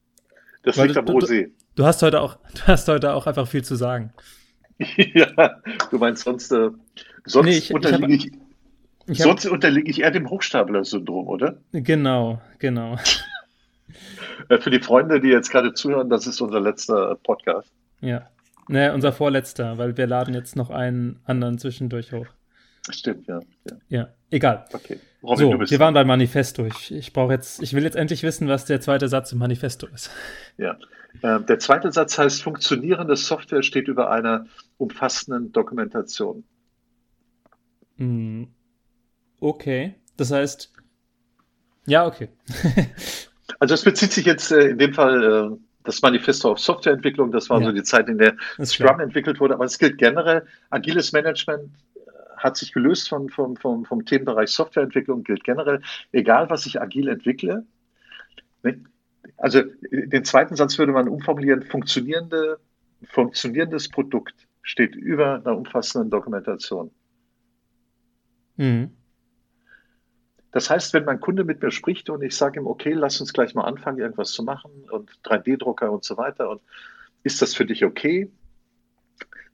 [0.64, 1.46] Das Weil liegt am Rosé.
[1.46, 4.14] Du, du, hast heute auch, du hast heute auch einfach viel zu sagen.
[4.78, 5.62] ja,
[5.92, 6.70] du meinst sonst, äh,
[7.26, 8.32] sonst nee, ich, unterliege ich,
[9.08, 11.58] ich, hab, sonst unterliege ich eher dem Hochstapler-Syndrom, oder?
[11.72, 12.98] Genau, genau.
[14.50, 17.72] Äh, für die Freunde, die jetzt gerade zuhören, das ist unser letzter Podcast.
[18.02, 18.30] Ja.
[18.68, 22.28] Naja, unser vorletzter, weil wir laden jetzt noch einen anderen zwischendurch hoch.
[22.90, 23.40] Stimmt, ja.
[23.70, 24.66] Ja, ja egal.
[24.74, 25.00] Okay.
[25.26, 26.66] Robin, so, wir waren beim Manifesto.
[26.66, 29.88] Ich, ich brauche jetzt, ich will jetzt endlich wissen, was der zweite Satz im Manifesto
[29.88, 30.12] ist.
[30.58, 30.78] Ja,
[31.22, 34.46] äh, der zweite Satz heißt, funktionierende Software steht über einer
[34.78, 36.44] umfassenden Dokumentation.
[37.98, 38.44] Mm,
[39.40, 40.74] okay, das heißt,
[41.86, 42.30] ja, okay.
[43.60, 47.50] also es bezieht sich jetzt äh, in dem Fall äh, das Manifesto auf Softwareentwicklung, das
[47.50, 47.68] war ja.
[47.68, 51.72] so die Zeit, in der Scrum entwickelt wurde, aber es gilt generell, agiles Management
[52.38, 55.82] hat sich gelöst vom, vom, vom, vom Themenbereich Softwareentwicklung, gilt generell,
[56.12, 57.66] egal was ich agil entwickle.
[59.38, 62.60] Also den zweiten Satz würde man umformulieren, funktionierende,
[63.04, 66.92] funktionierendes Produkt steht über einer umfassenden Dokumentation.
[68.58, 68.92] Mhm.
[70.52, 73.34] Das heißt, wenn mein Kunde mit mir spricht und ich sage ihm, okay, lass uns
[73.34, 76.62] gleich mal anfangen, irgendwas zu machen und 3D-Drucker und so weiter und
[77.24, 78.32] ist das für dich okay?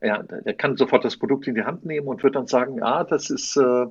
[0.01, 3.03] Ja, der kann sofort das Produkt in die Hand nehmen und wird dann sagen, ah,
[3.03, 3.85] das ist äh,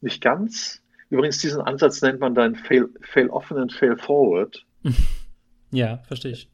[0.00, 0.82] nicht ganz.
[1.10, 4.64] Übrigens, diesen Ansatz nennt man dann Fail, fail Often und Fail Forward.
[5.70, 6.48] Ja, verstehe ich.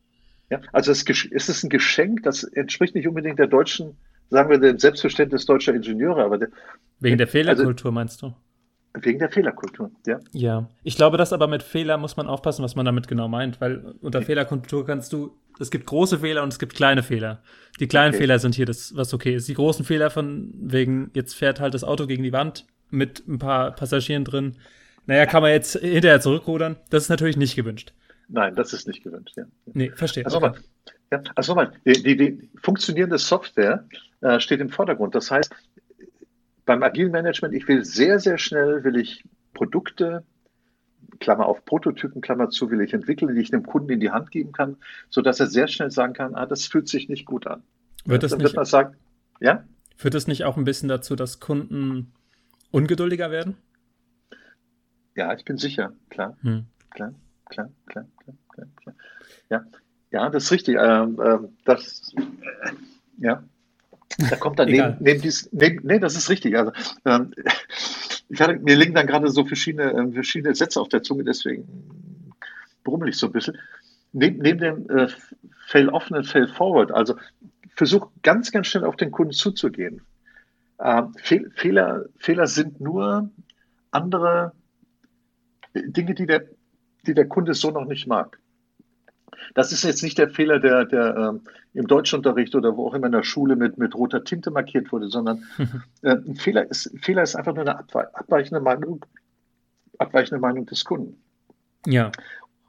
[0.51, 3.97] Ja, also es, es ist ein Geschenk, das entspricht nicht unbedingt der deutschen,
[4.28, 6.49] sagen wir, dem Selbstverständnis deutscher Ingenieure, aber der,
[6.99, 8.34] Wegen der Fehlerkultur also, meinst du?
[8.95, 10.20] Wegen der Fehlerkultur, ja.
[10.32, 13.61] Ja, ich glaube, dass aber mit Fehler muss man aufpassen, was man damit genau meint,
[13.61, 14.24] weil unter ja.
[14.24, 17.40] Fehlerkultur kannst du es gibt große Fehler und es gibt kleine Fehler.
[17.80, 18.22] Die kleinen okay.
[18.22, 19.49] Fehler sind hier das, was okay ist.
[19.49, 23.38] Die großen Fehler von wegen, jetzt fährt halt das Auto gegen die Wand mit ein
[23.38, 24.57] paar Passagieren drin.
[25.07, 26.76] Naja, kann man jetzt hinterher zurückrudern.
[26.90, 27.92] Das ist natürlich nicht gewünscht.
[28.28, 29.45] Nein, das ist nicht gewünscht, ja.
[29.66, 30.24] Nee, verstehe.
[30.24, 30.49] Also okay.
[30.49, 30.59] mal,
[31.12, 33.84] ja, also mal, die, die, die funktionierende Software
[34.22, 35.14] äh, steht im Vordergrund.
[35.14, 35.55] Das heißt,
[36.64, 40.24] beim agilen Management, ich will sehr, sehr schnell, will ich Produkte
[41.20, 44.30] Klammer auf Prototypen, Klammer zu, will ich entwickeln, die ich dem Kunden in die Hand
[44.30, 44.76] geben kann,
[45.10, 47.62] sodass er sehr schnell sagen kann, ah, das fühlt sich nicht gut an.
[48.04, 48.96] Wird das nicht, wird sagen,
[49.40, 49.64] ja?
[49.96, 52.12] Führt das nicht auch ein bisschen dazu, dass Kunden
[52.70, 53.56] ungeduldiger werden?
[55.14, 56.36] Ja, ich bin sicher, klar.
[56.42, 56.66] Hm.
[56.90, 57.14] Klar,
[57.48, 58.94] klar, klar, klar, klar, klar.
[59.50, 59.64] Ja,
[60.10, 60.76] ja, das ist richtig.
[60.78, 62.72] Ähm, ähm, das, äh,
[63.18, 63.44] ja,
[64.18, 66.56] da kommt dann neben, neben dies, neben, nee, das ist richtig.
[66.56, 66.72] Also,
[67.04, 67.32] ähm,
[68.28, 72.32] ich hatte, mir liegen dann gerade so verschiedene, äh, verschiedene Sätze auf der Zunge, deswegen
[72.82, 73.58] brummel ich so ein bisschen.
[74.12, 75.08] Neben, neben dem äh,
[75.66, 77.16] Fail Offen und Fail Forward, also
[77.74, 80.02] versuch ganz, ganz schnell auf den Kunden zuzugehen.
[80.78, 83.30] Äh, Fehl, Fehler, Fehler sind nur
[83.90, 84.52] andere
[85.74, 86.44] Dinge, die der,
[87.06, 88.38] die der Kunde so noch nicht mag.
[89.54, 91.40] Das ist jetzt nicht der Fehler, der, der ähm,
[91.75, 95.09] im Deutschunterricht oder wo auch immer in der Schule mit, mit roter Tinte markiert wurde,
[95.09, 95.45] sondern
[96.03, 99.05] äh, ein, Fehler ist, ein Fehler ist einfach nur eine abweichende Meinung,
[99.99, 101.20] abweichende Meinung des Kunden.
[101.87, 102.12] Ja.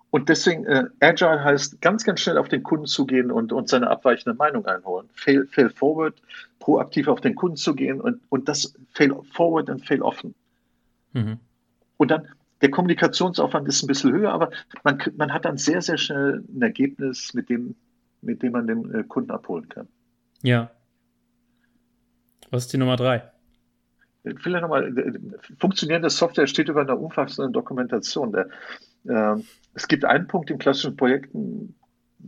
[0.09, 3.89] Und deswegen, äh, Agile heißt ganz, ganz schnell auf den Kunden zugehen und, und seine
[3.89, 5.09] abweichende Meinung einholen.
[5.13, 6.15] Fail, fail forward,
[6.59, 10.33] proaktiv auf den Kunden zu gehen und, und das fail forward und fail offen.
[11.13, 11.39] Mhm.
[11.97, 12.27] Und dann,
[12.61, 14.51] der Kommunikationsaufwand ist ein bisschen höher, aber
[14.83, 17.75] man, man hat dann sehr, sehr schnell ein Ergebnis, mit dem,
[18.21, 19.87] mit dem man den äh, Kunden abholen kann.
[20.41, 20.71] Ja.
[22.51, 23.31] Was ist die Nummer drei?
[24.37, 24.91] Vielleicht nochmal,
[25.59, 28.31] funktionierende Software steht über einer umfassenden Dokumentation.
[28.31, 28.49] Der,
[29.03, 29.41] äh,
[29.75, 31.75] es gibt einen Punkt in klassischen Projekten,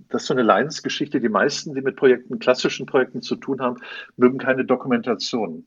[0.10, 1.20] das ist so eine Leidensgeschichte.
[1.20, 3.78] Die meisten, die mit Projekten, klassischen Projekten zu tun haben,
[4.16, 5.66] mögen keine Dokumentation.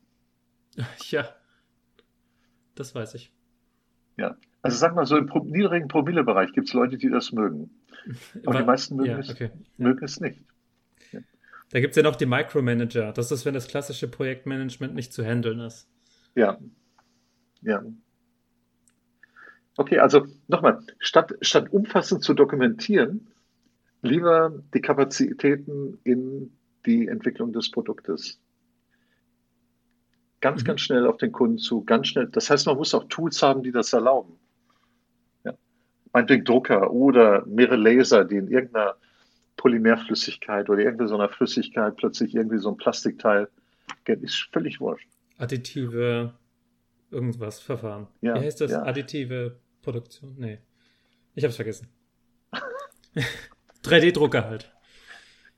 [1.09, 1.27] Ja,
[2.75, 3.33] das weiß ich.
[4.17, 7.71] Ja, also sag mal so, im niedrigen Promillebereich gibt es Leute, die das mögen.
[8.45, 9.51] Aber die meisten mögen, ja, es, okay.
[9.77, 10.39] mögen es nicht.
[11.11, 11.19] Ja.
[11.69, 13.11] Da gibt es ja noch die Micromanager.
[13.13, 15.87] Das ist, wenn das klassische Projektmanagement nicht zu handeln ist.
[16.35, 16.59] Ja.
[17.61, 17.83] Ja.
[19.77, 23.27] Okay, also nochmal, statt, statt umfassend zu dokumentieren,
[24.01, 28.39] lieber die Kapazitäten in die Entwicklung des Produktes.
[30.39, 30.65] Ganz, mhm.
[30.65, 32.27] ganz schnell auf den Kunden zu, ganz schnell.
[32.27, 34.40] Das heißt, man muss auch Tools haben, die das erlauben.
[36.13, 38.95] Meinetwegen Drucker oder mehrere Laser, die in irgendeiner
[39.57, 43.47] Polymerflüssigkeit oder irgendeiner Flüssigkeit plötzlich irgendwie so ein Plastikteil,
[44.05, 45.07] ist völlig wurscht.
[45.37, 46.33] Additive
[47.11, 48.07] irgendwas Verfahren.
[48.21, 48.71] Ja, Wie heißt das?
[48.71, 48.83] Ja.
[48.83, 50.35] Additive Produktion?
[50.37, 50.59] Nee.
[51.35, 51.87] Ich hab's vergessen.
[53.83, 54.71] 3D-Drucker halt.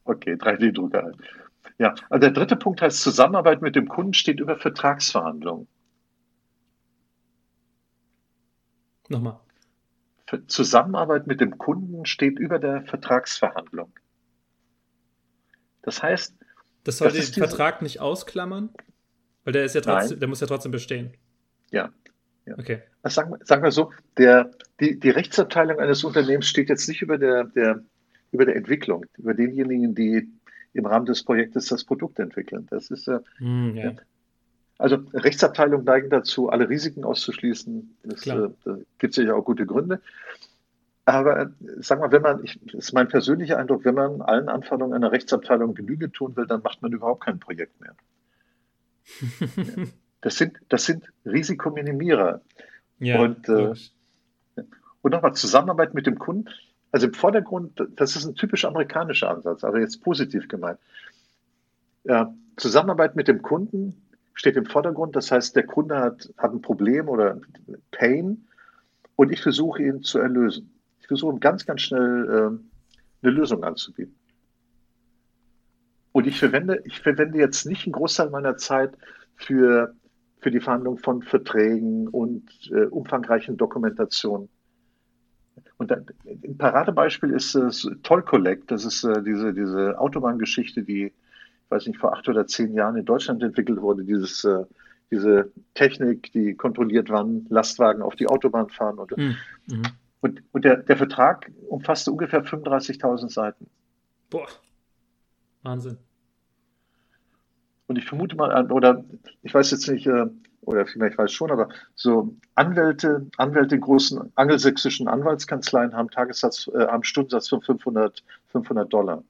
[0.03, 1.17] Okay, 3D-Drucker halt.
[1.79, 5.67] Ja, also der dritte Punkt heißt, Zusammenarbeit mit dem Kunden steht über Vertragsverhandlungen.
[9.09, 9.39] Nochmal.
[10.47, 13.91] Zusammenarbeit mit dem Kunden steht über der Vertragsverhandlung.
[15.81, 16.35] Das heißt.
[16.83, 18.69] Das soll das den Vertrag nicht ausklammern?
[19.43, 21.13] Weil der ist ja trotzdem, der muss ja trotzdem bestehen.
[21.71, 21.91] Ja.
[22.45, 22.57] ja.
[22.57, 22.81] Okay.
[23.01, 27.17] Also sagen, sagen wir so, der, die, die Rechtsabteilung eines Unternehmens steht jetzt nicht über
[27.17, 27.83] der, der,
[28.31, 30.29] über der Entwicklung, über denjenigen, die
[30.73, 32.67] im Rahmen des Projektes das Produkt entwickeln.
[32.69, 33.07] Das ist
[33.39, 33.93] mm, ja.
[34.83, 37.95] Also Rechtsabteilungen neigen dazu, alle Risiken auszuschließen.
[38.03, 40.01] Das, äh, da gibt es sicher auch gute Gründe.
[41.05, 44.49] Aber äh, sag mal, wenn man, ich, das ist mein persönlicher Eindruck, wenn man allen
[44.49, 47.95] Anforderungen einer Rechtsabteilung Genüge tun will, dann macht man überhaupt kein Projekt mehr.
[50.19, 52.41] das, sind, das sind Risikominimierer.
[52.99, 53.75] Ja, und äh,
[55.01, 56.49] und nochmal Zusammenarbeit mit dem Kunden.
[56.91, 60.79] Also im Vordergrund, das ist ein typisch amerikanischer Ansatz, aber jetzt positiv gemeint.
[62.03, 64.02] Ja, Zusammenarbeit mit dem Kunden
[64.33, 65.15] steht im Vordergrund.
[65.15, 67.39] Das heißt, der Kunde hat, hat ein Problem oder
[67.91, 68.47] Pain
[69.15, 70.71] und ich versuche ihn zu erlösen.
[70.99, 74.15] Ich versuche ihm ganz, ganz schnell äh, eine Lösung anzubieten.
[76.11, 78.97] Und ich verwende, ich verwende jetzt nicht einen Großteil meiner Zeit
[79.35, 79.95] für,
[80.39, 84.49] für die Verhandlung von Verträgen und äh, umfangreichen Dokumentationen.
[85.77, 88.71] Und dann, ein Paradebeispiel ist das Toll Collect.
[88.71, 91.13] Das ist äh, diese, diese Autobahngeschichte, die,
[91.73, 94.03] weiß nicht, vor acht oder zehn Jahren in Deutschland entwickelt wurde.
[94.03, 94.63] Dieses, äh,
[95.11, 98.99] diese Technik, die kontrolliert, wann Lastwagen auf die Autobahn fahren.
[98.99, 99.35] Und, mhm.
[100.21, 103.69] und, und der, der Vertrag umfasste ungefähr 35.000 Seiten.
[104.29, 104.47] Boah.
[105.63, 105.97] Wahnsinn.
[107.87, 109.03] Und ich vermute mal, oder
[109.41, 110.25] ich weiß jetzt nicht, äh,
[110.61, 116.87] oder vielleicht weiß schon, aber so Anwälte, Anwälte in großen angelsächsischen Anwaltskanzleien haben Tagessatz, äh,
[116.87, 119.23] haben Stundensatz von 500, 500 Dollar.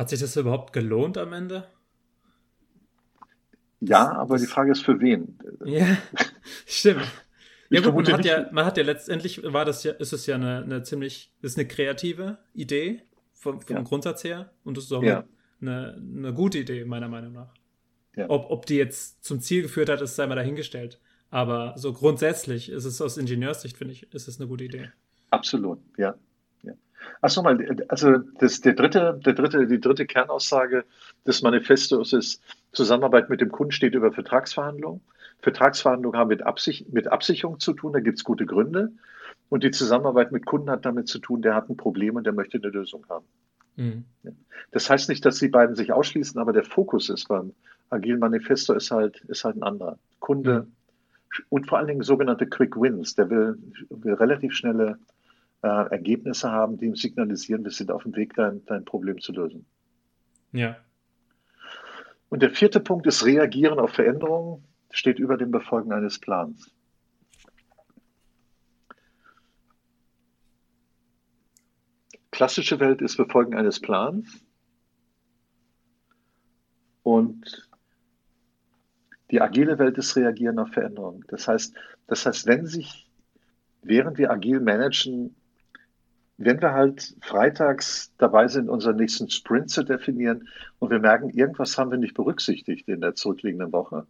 [0.00, 1.68] Hat sich das überhaupt gelohnt am Ende?
[3.80, 5.38] Ja, aber die Frage ist für wen?
[5.62, 5.98] Ja,
[6.66, 7.06] stimmt.
[7.68, 10.36] Ja gut, man hat ja, man hat ja letztendlich war das ja, ist es ja
[10.36, 13.02] eine, eine ziemlich, ist eine kreative Idee
[13.34, 13.82] vom, vom ja.
[13.82, 15.24] Grundsatz her und das ist auch ja.
[15.60, 17.52] eine, eine gute Idee, meiner Meinung nach.
[18.16, 18.30] Ja.
[18.30, 20.98] Ob, ob die jetzt zum Ziel geführt hat, ist sei mal dahingestellt.
[21.28, 24.92] Aber so grundsätzlich ist es aus Ingenieurssicht, finde ich, ist es eine gute Idee.
[25.28, 26.14] Absolut, ja.
[27.20, 30.84] Achso, mal, also das, der dritte, der dritte, die dritte Kernaussage
[31.26, 32.42] des Manifestos ist,
[32.72, 35.00] Zusammenarbeit mit dem Kunden steht über Vertragsverhandlungen.
[35.42, 38.92] Vertragsverhandlungen haben mit, Absicht, mit Absicherung zu tun, da gibt es gute Gründe.
[39.48, 42.32] Und die Zusammenarbeit mit Kunden hat damit zu tun, der hat ein Problem und der
[42.32, 43.24] möchte eine Lösung haben.
[43.76, 44.04] Mhm.
[44.70, 47.52] Das heißt nicht, dass die beiden sich ausschließen, aber der Fokus ist beim
[47.88, 49.98] Agilen Manifesto ist halt, ist halt ein anderer.
[50.20, 51.44] Kunde mhm.
[51.48, 53.14] und vor allen Dingen sogenannte Quick Wins.
[53.14, 54.98] Der will, will relativ schnelle
[55.62, 59.32] äh, Ergebnisse haben, die ihm signalisieren, wir sind auf dem Weg, dein, dein Problem zu
[59.32, 59.66] lösen.
[60.52, 60.76] Ja.
[62.28, 66.72] Und der vierte Punkt ist Reagieren auf Veränderungen, steht über dem Befolgen eines Plans.
[72.40, 74.42] klassische Welt ist Befolgen eines Plans.
[77.02, 77.68] Und
[79.30, 81.22] die agile Welt ist Reagieren auf Veränderungen.
[81.28, 81.74] Das heißt,
[82.06, 83.10] das heißt, wenn sich,
[83.82, 85.36] während wir agil managen,
[86.42, 91.76] wenn wir halt freitags dabei sind, unseren nächsten Sprint zu definieren und wir merken, irgendwas
[91.76, 94.06] haben wir nicht berücksichtigt in der zurückliegenden Woche,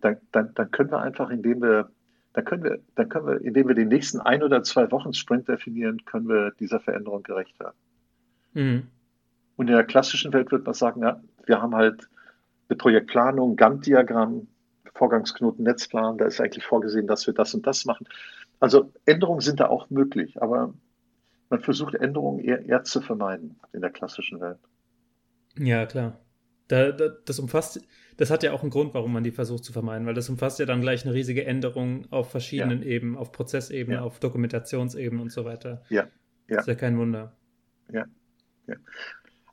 [0.00, 1.90] dann, dann, dann können wir einfach, indem wir,
[2.32, 5.46] dann können wir, dann können wir, indem wir den nächsten ein oder zwei Wochen Sprint
[5.46, 7.76] definieren, können wir dieser Veränderung gerecht werden.
[8.54, 8.86] Mhm.
[9.56, 12.08] Und in der klassischen Welt würde man sagen, ja, wir haben halt
[12.70, 14.46] eine Projektplanung, Gantt-Diagramm,
[14.94, 18.06] Vorgangsknoten, Netzplan, da ist eigentlich vorgesehen, dass wir das und das machen.
[18.60, 20.72] Also Änderungen sind da auch möglich, aber
[21.54, 24.58] man versucht Änderungen eher, eher zu vermeiden in der klassischen Welt.
[25.56, 26.18] Ja, klar.
[26.66, 27.80] Da, da, das umfasst,
[28.16, 30.58] das hat ja auch einen Grund, warum man die versucht zu vermeiden, weil das umfasst
[30.58, 32.88] ja dann gleich eine riesige Änderung auf verschiedenen ja.
[32.88, 34.02] Ebenen, auf Prozessebene, ja.
[34.02, 35.82] auf Dokumentationsebene und so weiter.
[35.90, 36.08] Ja.
[36.48, 36.58] ja.
[36.58, 37.36] Ist ja kein Wunder.
[37.92, 38.04] Ja.
[38.66, 38.74] ja.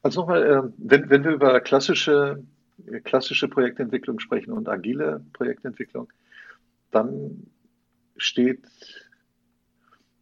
[0.02, 2.44] Also nochmal, äh, wenn, wenn wir über klassische,
[3.04, 6.12] klassische Projektentwicklung sprechen und agile Projektentwicklung,
[6.90, 7.46] dann
[8.18, 8.66] steht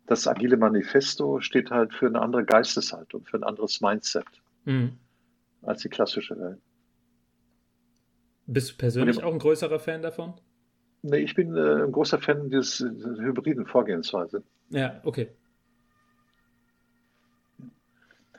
[0.09, 4.25] das agile Manifesto steht halt für eine andere Geisteshaltung, für ein anderes Mindset
[4.65, 4.97] mhm.
[5.61, 6.57] als die klassische Welt.
[8.47, 10.33] Bist du persönlich auch ein größerer Fan davon?
[11.03, 14.41] Nee, ich bin äh, ein großer Fan dieses, dieser hybriden Vorgehensweise.
[14.69, 15.29] Ja, okay.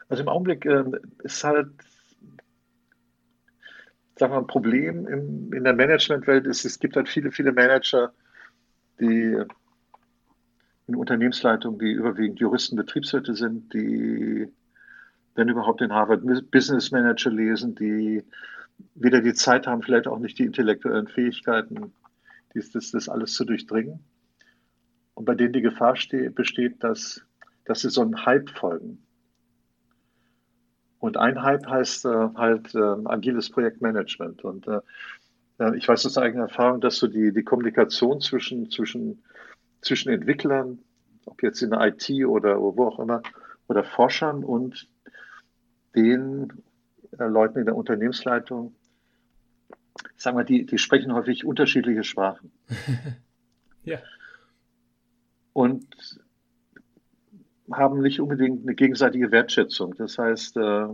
[0.08, 0.84] Also im Augenblick äh,
[1.22, 1.68] ist halt,
[4.16, 7.52] sagen wir mal, ein Problem im, in der Managementwelt ist, es gibt halt viele, viele
[7.52, 8.12] Manager,
[8.98, 9.40] die
[10.90, 14.52] in Unternehmensleitungen, die überwiegend Juristen, Betriebswirte sind, die
[15.36, 18.24] wenn überhaupt den Harvard Business Manager lesen, die
[18.94, 21.92] weder die Zeit haben, vielleicht auch nicht die intellektuellen Fähigkeiten,
[22.54, 24.00] dies, das, das alles zu durchdringen.
[25.14, 27.24] Und bei denen die Gefahr steht, besteht, dass,
[27.64, 29.06] dass sie so einen Hype folgen.
[30.98, 34.44] Und ein Hype heißt äh, halt äh, agiles Projektmanagement.
[34.44, 34.80] Und äh,
[35.58, 39.22] äh, ich weiß aus eigener Erfahrung, dass so die, die Kommunikation zwischen, zwischen,
[39.82, 40.78] zwischen Entwicklern,
[41.26, 43.22] ob jetzt in der IT oder wo auch immer,
[43.68, 44.88] oder Forschern und
[45.94, 46.52] den
[47.18, 48.74] äh, Leuten in der Unternehmensleitung,
[50.16, 52.52] sagen wir, die, die sprechen häufig unterschiedliche Sprachen.
[53.84, 53.98] ja.
[55.52, 55.86] Und
[57.72, 59.94] haben nicht unbedingt eine gegenseitige Wertschätzung.
[59.94, 60.88] Das heißt, äh,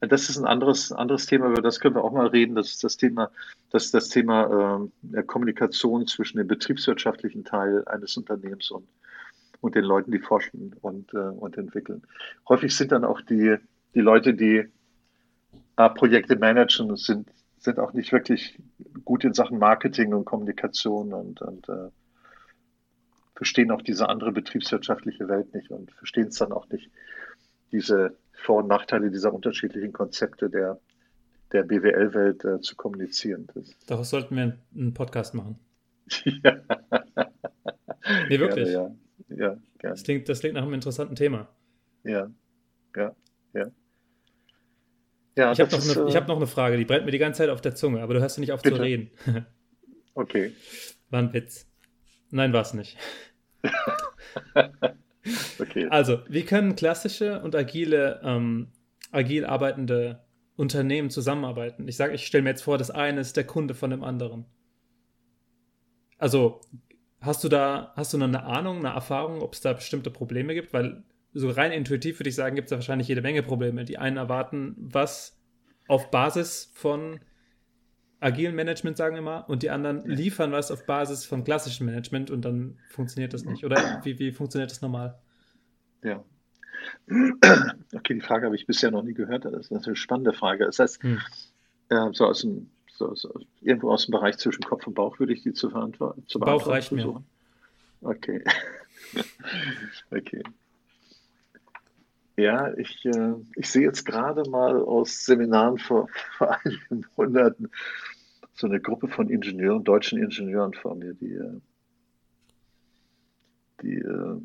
[0.00, 2.54] das ist ein anderes, anderes Thema, über das können wir auch mal reden.
[2.54, 3.30] Das ist das Thema,
[3.70, 8.86] das, das Thema äh, Kommunikation zwischen dem betriebswirtschaftlichen Teil eines Unternehmens und,
[9.60, 12.02] und den Leuten, die forschen und, äh, und entwickeln.
[12.48, 13.56] Häufig sind dann auch die,
[13.94, 14.68] die Leute, die
[15.76, 17.28] äh, Projekte managen, sind,
[17.58, 18.58] sind auch nicht wirklich
[19.04, 21.88] gut in Sachen Marketing und Kommunikation und, und äh,
[23.34, 26.90] verstehen auch diese andere betriebswirtschaftliche Welt nicht und verstehen es dann auch nicht,
[27.72, 30.80] diese Vor- und Nachteile dieser unterschiedlichen Konzepte der,
[31.52, 33.46] der BWL-Welt äh, zu kommunizieren.
[33.54, 35.58] Das Daraus sollten wir einen Podcast machen.
[36.24, 36.56] ja.
[38.28, 38.68] Nee, wirklich.
[38.68, 38.96] Gerne,
[39.28, 39.36] ja.
[39.36, 39.94] ja gerne.
[39.94, 41.48] Das, klingt, das klingt nach einem interessanten Thema.
[42.04, 42.30] Ja,
[42.96, 43.14] ja,
[43.54, 43.70] ja.
[45.36, 47.38] Ja, ich habe noch, eine, äh, hab noch eine Frage, die brennt mir die ganze
[47.38, 48.76] Zeit auf der Zunge, aber du hörst ja nicht auf bitte?
[48.76, 49.10] zu reden.
[50.14, 50.52] okay.
[51.10, 51.66] War ein Witz.
[52.30, 52.98] Nein, war es nicht.
[55.58, 55.86] okay.
[55.90, 58.68] Also, wie können klassische und agile, ähm,
[59.12, 60.24] agil arbeitende
[60.56, 61.86] Unternehmen zusammenarbeiten?
[61.88, 64.44] Ich sage, ich stelle mir jetzt vor, das eine ist der Kunde von dem anderen.
[66.18, 66.60] Also,
[67.20, 70.72] hast du da, hast du eine Ahnung, eine Erfahrung, ob es da bestimmte Probleme gibt?
[70.72, 73.84] Weil so rein intuitiv würde ich sagen, gibt es da wahrscheinlich jede Menge Probleme.
[73.84, 75.38] Die einen erwarten was
[75.86, 77.20] auf Basis von
[78.20, 82.30] agilen Management, sagen wir mal, und die anderen liefern was auf Basis von klassischem Management
[82.30, 83.64] und dann funktioniert das nicht.
[83.64, 85.18] Oder wie, wie funktioniert das normal?
[86.02, 86.24] Ja.
[87.94, 89.44] Okay, die Frage habe ich bisher noch nie gehört.
[89.44, 90.64] Das ist eine spannende Frage.
[90.64, 91.20] Das heißt, hm.
[91.88, 95.32] äh, so aus dem, so, so, irgendwo aus dem Bereich zwischen Kopf und Bauch würde
[95.32, 96.24] ich die zu verantworten.
[96.26, 97.22] Zu Bauch reicht mir.
[98.00, 98.44] Okay.
[100.10, 100.42] okay.
[102.38, 106.08] Ja, ich, äh, ich sehe jetzt gerade mal aus Seminaren vor,
[106.38, 107.68] vor einigen Monaten
[108.54, 111.60] so eine Gruppe von Ingenieuren, deutschen Ingenieuren vor mir, die, äh,
[113.82, 114.40] die äh,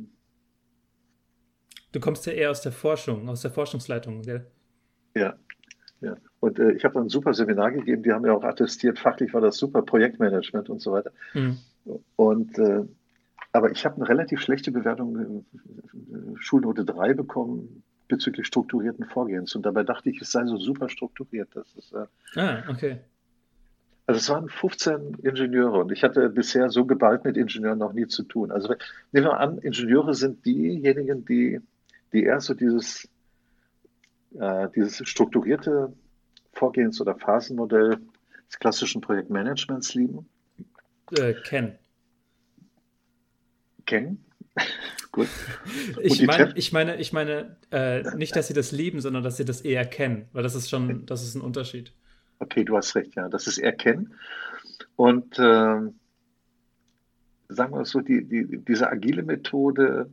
[1.91, 4.47] Du kommst ja eher aus der Forschung, aus der Forschungsleitung, gell?
[5.15, 5.35] Ja,
[6.01, 6.17] ja.
[6.39, 9.41] Und äh, ich habe ein super Seminar gegeben, die haben ja auch attestiert, fachlich war
[9.41, 11.11] das super, Projektmanagement und so weiter.
[11.35, 11.59] Mhm.
[12.15, 12.85] Und äh,
[13.51, 17.82] aber ich habe eine relativ schlechte Bewertung, äh, Schulnote 3 bekommen
[18.15, 19.55] bezüglich strukturierten Vorgehens.
[19.55, 21.49] Und dabei dachte ich, es sei so super strukturiert.
[21.53, 22.99] Das ist, äh, ah, okay.
[24.05, 28.07] Also es waren 15 Ingenieure und ich hatte bisher so geballt mit Ingenieuren noch nie
[28.07, 28.51] zu tun.
[28.51, 28.75] Also
[29.13, 31.61] nehmen wir an, Ingenieure sind diejenigen, die,
[32.11, 33.07] die eher so dieses,
[34.37, 35.93] äh, dieses strukturierte
[36.51, 37.97] Vorgehens- oder Phasenmodell
[38.49, 40.27] des klassischen Projektmanagements lieben.
[41.11, 41.77] Äh, Ken
[43.85, 44.25] kennen.
[45.13, 45.27] Gut.
[46.01, 49.45] Ich, mein, ich meine, ich meine äh, nicht, dass sie das lieben, sondern dass sie
[49.45, 51.93] das eher kennen, weil das ist schon, das ist ein Unterschied.
[52.39, 54.13] Okay, du hast recht, ja, das ist eher kennen.
[54.95, 55.81] Und äh,
[57.47, 60.09] sagen wir so, die, die, diese agile Methode,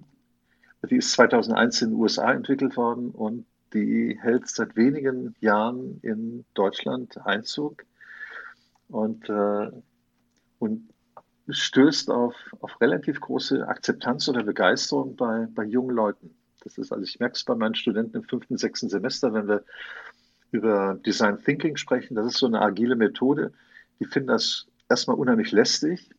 [0.88, 6.44] die ist 2001 in den USA entwickelt worden und die hält seit wenigen Jahren in
[6.55, 7.84] Deutschland Einzug
[8.88, 9.70] und, äh,
[10.59, 10.88] und
[11.53, 16.34] stößt auf, auf relativ große Akzeptanz oder Begeisterung bei, bei jungen Leuten.
[16.62, 19.64] Das ist, also ich merke es bei meinen Studenten im fünften, sechsten Semester, wenn wir
[20.51, 23.53] über Design Thinking sprechen, das ist so eine agile Methode.
[24.01, 26.11] Die finden das erstmal unheimlich lästig.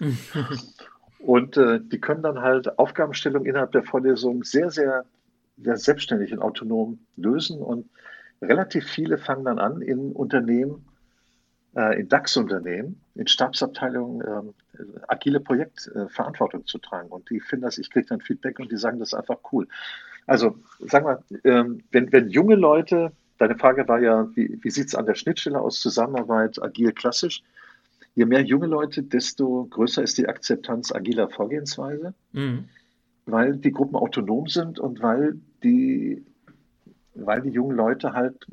[1.18, 5.04] und äh, die können dann halt Aufgabenstellungen innerhalb der Vorlesung sehr, sehr,
[5.58, 7.60] sehr selbstständig und autonom lösen.
[7.60, 7.88] Und
[8.40, 10.86] relativ viele fangen dann an, in Unternehmen,
[11.76, 14.63] äh, in DAX-Unternehmen, in Stabsabteilungen äh,
[15.08, 17.08] agile Projektverantwortung äh, zu tragen.
[17.08, 19.68] Und die finden das, ich kriege dann Feedback und die sagen, das ist einfach cool.
[20.26, 24.86] Also, sagen wir, ähm, wenn, wenn junge Leute Deine Frage war ja, wie, wie sieht
[24.86, 27.42] es an der Schnittstelle aus, Zusammenarbeit, agil, klassisch?
[28.14, 32.68] Je mehr junge Leute, desto größer ist die Akzeptanz agiler Vorgehensweise, mhm.
[33.26, 36.24] weil die Gruppen autonom sind und weil die,
[37.14, 38.46] weil die jungen Leute halt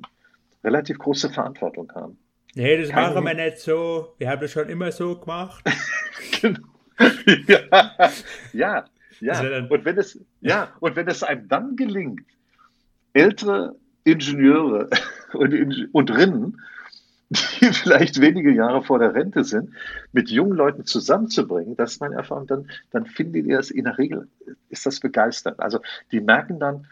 [0.64, 2.18] relativ große Verantwortung haben.
[2.56, 4.14] Nee, das Keine machen wir nicht so.
[4.18, 5.64] Wir haben das schon immer so gemacht.
[6.42, 6.60] genau.
[7.48, 7.60] ja,
[8.54, 8.86] ja.
[9.22, 9.66] ja.
[9.70, 12.22] Und wenn es, ja, und wenn es einem dann gelingt,
[13.14, 14.90] ältere Ingenieure
[15.34, 16.62] und, und Rinnen,
[17.30, 19.70] die vielleicht wenige Jahre vor der Rente sind,
[20.12, 23.98] mit jungen Leuten zusammenzubringen, das ist meine Erfahrung, dann, dann findet ihr es in der
[23.98, 24.28] Regel,
[24.70, 25.60] ist das begeisternd.
[25.62, 25.80] Also
[26.12, 26.88] die merken dann,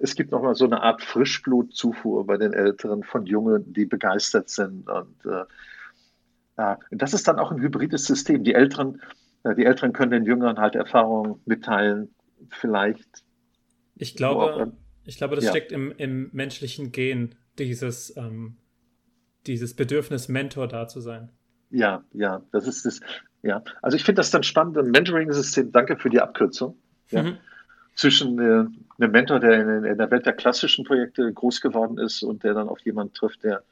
[0.00, 4.88] es gibt nochmal so eine Art Frischblutzufuhr bei den Älteren von Jungen, die begeistert sind.
[4.88, 8.44] Und äh, das ist dann auch ein hybrides System.
[8.44, 9.00] Die Älteren,
[9.44, 12.14] äh, die Älteren können den Jüngeren halt Erfahrungen mitteilen,
[12.48, 13.24] vielleicht.
[13.96, 14.72] Ich glaube,
[15.04, 15.50] ich glaube, das ja.
[15.50, 18.56] steckt im, im menschlichen Gen, dieses, ähm,
[19.46, 21.30] dieses Bedürfnis, Mentor da zu sein.
[21.70, 23.00] Ja, ja, das ist das.
[23.42, 26.76] Ja, also ich finde das dann spannend, ein Mentoring-System, danke für die Abkürzung.
[27.10, 27.22] Ja.
[27.22, 27.38] Mhm.
[27.94, 28.66] Zwischen äh,
[28.98, 32.54] einem Mentor, der in, in, der Welt der klassischen Projekte groß geworden ist und der
[32.54, 33.62] dann auf jemanden trifft, der,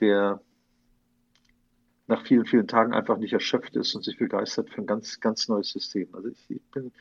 [0.00, 0.40] der
[2.06, 5.48] nach vielen, vielen Tagen einfach nicht erschöpft ist und sich begeistert für ein ganz, ganz
[5.48, 6.08] neues System.
[6.12, 6.92] Also ich, ich bin,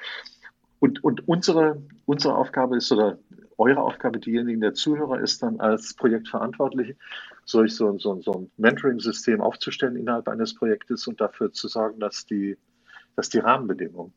[0.80, 3.18] und, und unsere, unsere Aufgabe ist, oder
[3.57, 6.95] eure Aufgabe, diejenigen der Zuhörer, ist dann als Projektverantwortliche,
[7.45, 12.26] solch so, so, so ein Mentoring-System aufzustellen innerhalb eines Projektes und dafür zu sorgen, dass
[12.26, 12.57] die,
[13.16, 14.14] dass die Rahmenbedingungen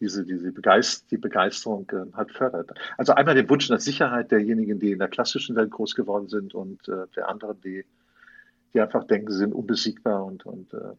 [0.00, 2.70] diese, diese Begeist, die Begeisterung äh, halt fördert.
[2.98, 6.54] Also einmal den Wunsch nach Sicherheit derjenigen, die in der klassischen Welt groß geworden sind
[6.54, 7.84] und äh, der anderen, die,
[8.74, 10.94] die einfach denken, sie sind unbesiegbar und, und äh,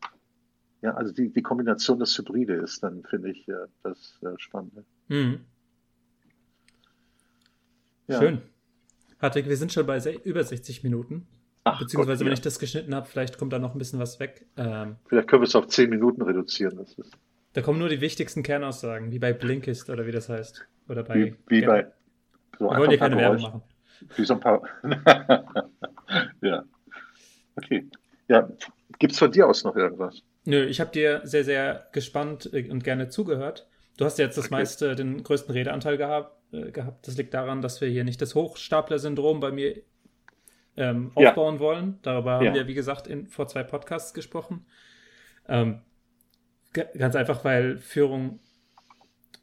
[0.81, 4.83] ja, also die, die Kombination das Hybride ist, dann finde ich äh, das äh, Spannende.
[5.07, 5.41] Mhm.
[8.07, 8.19] Ja.
[8.19, 8.41] Schön.
[9.19, 11.27] Patrick, wir sind schon bei über 60 Minuten.
[11.63, 12.33] Ach Beziehungsweise, Gott, wenn ja.
[12.33, 14.45] ich das geschnitten habe, vielleicht kommt da noch ein bisschen was weg.
[14.55, 16.77] Ähm, vielleicht können wir es auf 10 Minuten reduzieren.
[16.77, 17.11] Das ist
[17.57, 20.67] da kommen nur die wichtigsten Kernaussagen, wie bei Blinkist oder wie das heißt.
[20.89, 21.15] Oder bei.
[21.15, 21.87] Wie, wie bei.
[22.59, 23.63] So wir wollen hier keine Werbung machen.
[24.15, 24.61] Wie so ein paar.
[26.41, 26.63] ja.
[27.55, 27.87] Okay.
[28.27, 28.47] Ja,
[28.99, 30.21] gibt es von dir aus noch irgendwas?
[30.45, 33.67] Nö, ich habe dir sehr, sehr gespannt äh, und gerne zugehört.
[33.97, 34.53] Du hast jetzt das okay.
[34.53, 37.07] meiste, den größten Redeanteil gehabt, äh, gehabt.
[37.07, 39.81] Das liegt daran, dass wir hier nicht das Hochstapler-Syndrom bei mir
[40.75, 41.59] ähm, aufbauen ja.
[41.59, 41.99] wollen.
[42.03, 42.53] Darüber haben ja.
[42.53, 44.67] wir, wie gesagt, in, vor zwei Podcasts gesprochen.
[45.47, 45.81] Ähm,
[46.97, 48.39] ganz einfach, weil Führung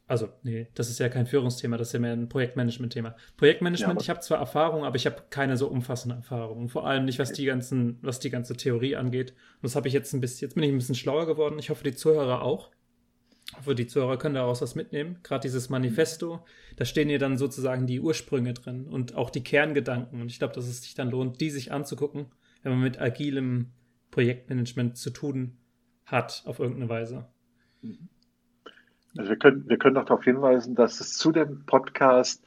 [0.07, 3.15] also, nee, das ist ja kein Führungsthema, das ist ja mehr ein Projektmanagement-Thema.
[3.37, 6.69] Projektmanagement, ja, ich habe zwar Erfahrung, aber ich habe keine so umfassende Erfahrung.
[6.69, 9.31] Vor allem nicht, was die ganzen, was die ganze Theorie angeht.
[9.31, 11.57] Und das habe ich jetzt ein bisschen, jetzt bin ich ein bisschen schlauer geworden.
[11.57, 12.69] Ich hoffe, die Zuhörer auch.
[13.49, 15.19] Ich hoffe, die Zuhörer können daraus was mitnehmen.
[15.23, 20.21] Gerade dieses Manifesto, da stehen hier dann sozusagen die Ursprünge drin und auch die Kerngedanken.
[20.21, 22.27] Und ich glaube, dass es sich dann lohnt, die sich anzugucken,
[22.61, 23.71] wenn man mit agilem
[24.11, 25.57] Projektmanagement zu tun
[26.05, 27.25] hat, auf irgendeine Weise.
[29.17, 32.43] Also wir können, wir können noch darauf hinweisen, dass es zu dem Podcast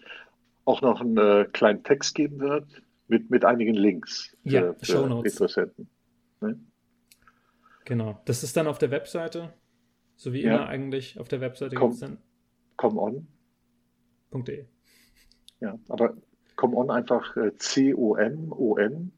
[0.65, 2.67] auch noch einen äh, kleinen Text geben wird
[3.07, 5.89] mit, mit einigen Links für, ja, für Interessenten.
[6.41, 6.61] Ne?
[7.85, 8.21] Genau.
[8.27, 9.55] Das ist dann auf der Webseite,
[10.17, 10.57] so wie ja.
[10.57, 12.19] immer eigentlich auf der Webseite gibt es dann.
[12.77, 14.67] Come on.de.
[15.61, 16.17] Ja, aber
[16.57, 19.13] come on einfach äh, C-O-M-O-N.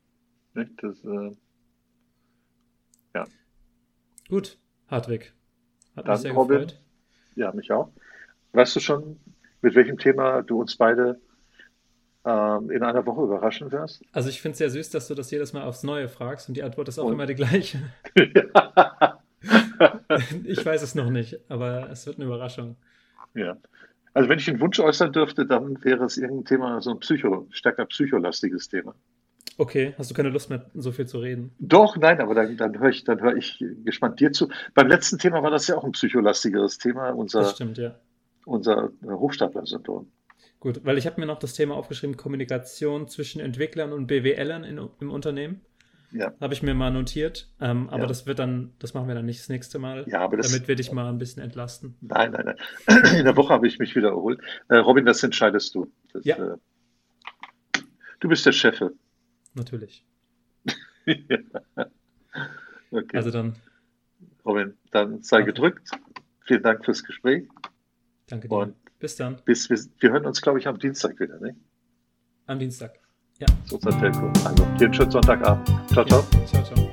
[0.54, 0.70] Ne?
[0.80, 1.36] Das, äh,
[3.14, 3.26] ja.
[4.30, 4.58] Gut,
[4.88, 5.32] Hartwig.
[5.96, 6.80] Hat dann, mich sehr Robin, gefreut.
[7.34, 7.90] Ja, mich auch.
[8.52, 9.20] Weißt du schon,
[9.60, 11.20] mit welchem Thema du uns beide
[12.24, 14.02] ähm, in einer Woche überraschen wirst?
[14.12, 16.56] Also ich finde es sehr süß, dass du das jedes Mal aufs Neue fragst und
[16.56, 17.12] die Antwort ist auch und?
[17.12, 17.92] immer die gleiche.
[20.44, 22.76] Ich weiß es noch nicht, aber es wird eine Überraschung.
[23.34, 23.56] Ja.
[24.12, 27.46] Also wenn ich einen Wunsch äußern dürfte, dann wäre es irgendein Thema, so ein Psycho,
[27.50, 28.94] stärker psycholastiges Thema.
[29.60, 31.52] Okay, hast du keine Lust mehr, so viel zu reden?
[31.58, 34.48] Doch, nein, aber dann, dann höre ich, dann höre ich gespannt dir zu.
[34.72, 37.94] Beim letzten Thema war das ja auch ein psycholastigeres Thema, unser, Das stimmt, ja.
[38.46, 40.10] unser äh, Hochstapler-Syndrom.
[40.60, 44.80] Gut, weil ich habe mir noch das Thema aufgeschrieben, Kommunikation zwischen Entwicklern und BWLern in,
[44.98, 45.60] im Unternehmen.
[46.10, 46.32] Ja.
[46.40, 47.50] Habe ich mir mal notiert.
[47.60, 48.06] Ähm, aber Ja.
[48.06, 50.06] das wird dann, das machen wir dann nicht das nächste Mal.
[50.08, 51.96] Ja, aber das- damit wir dich mal ein bisschen entlasten.
[52.00, 52.46] Nein, nein,
[52.86, 53.04] nein.
[53.18, 54.40] In der Woche habe ich mich wieder erholt.
[54.70, 55.92] Äh, Robin, das entscheidest du.
[56.14, 56.36] Das, Ja.
[56.36, 56.56] äh,
[58.20, 58.80] du bist der Chef.
[59.54, 60.04] Natürlich.
[62.90, 63.16] okay.
[63.16, 63.56] Also dann,
[64.44, 65.46] Robin, dann sei Okay.
[65.46, 65.90] gedrückt.
[66.46, 67.46] Vielen Dank fürs Gespräch.
[68.28, 68.54] danke dir.
[68.56, 69.40] Und- Bis dann.
[69.46, 71.38] Bis, wir, wir hören uns, glaube ich, am Dienstag wieder.
[71.40, 71.56] Ne?
[72.46, 72.98] Am Dienstag.
[73.38, 74.30] Ist unser Telco.
[74.44, 75.66] Also, dir einen schönen Sonntagabend.
[75.90, 76.22] Ciao, ciao.
[76.32, 76.89] Ja, ciao, ciao.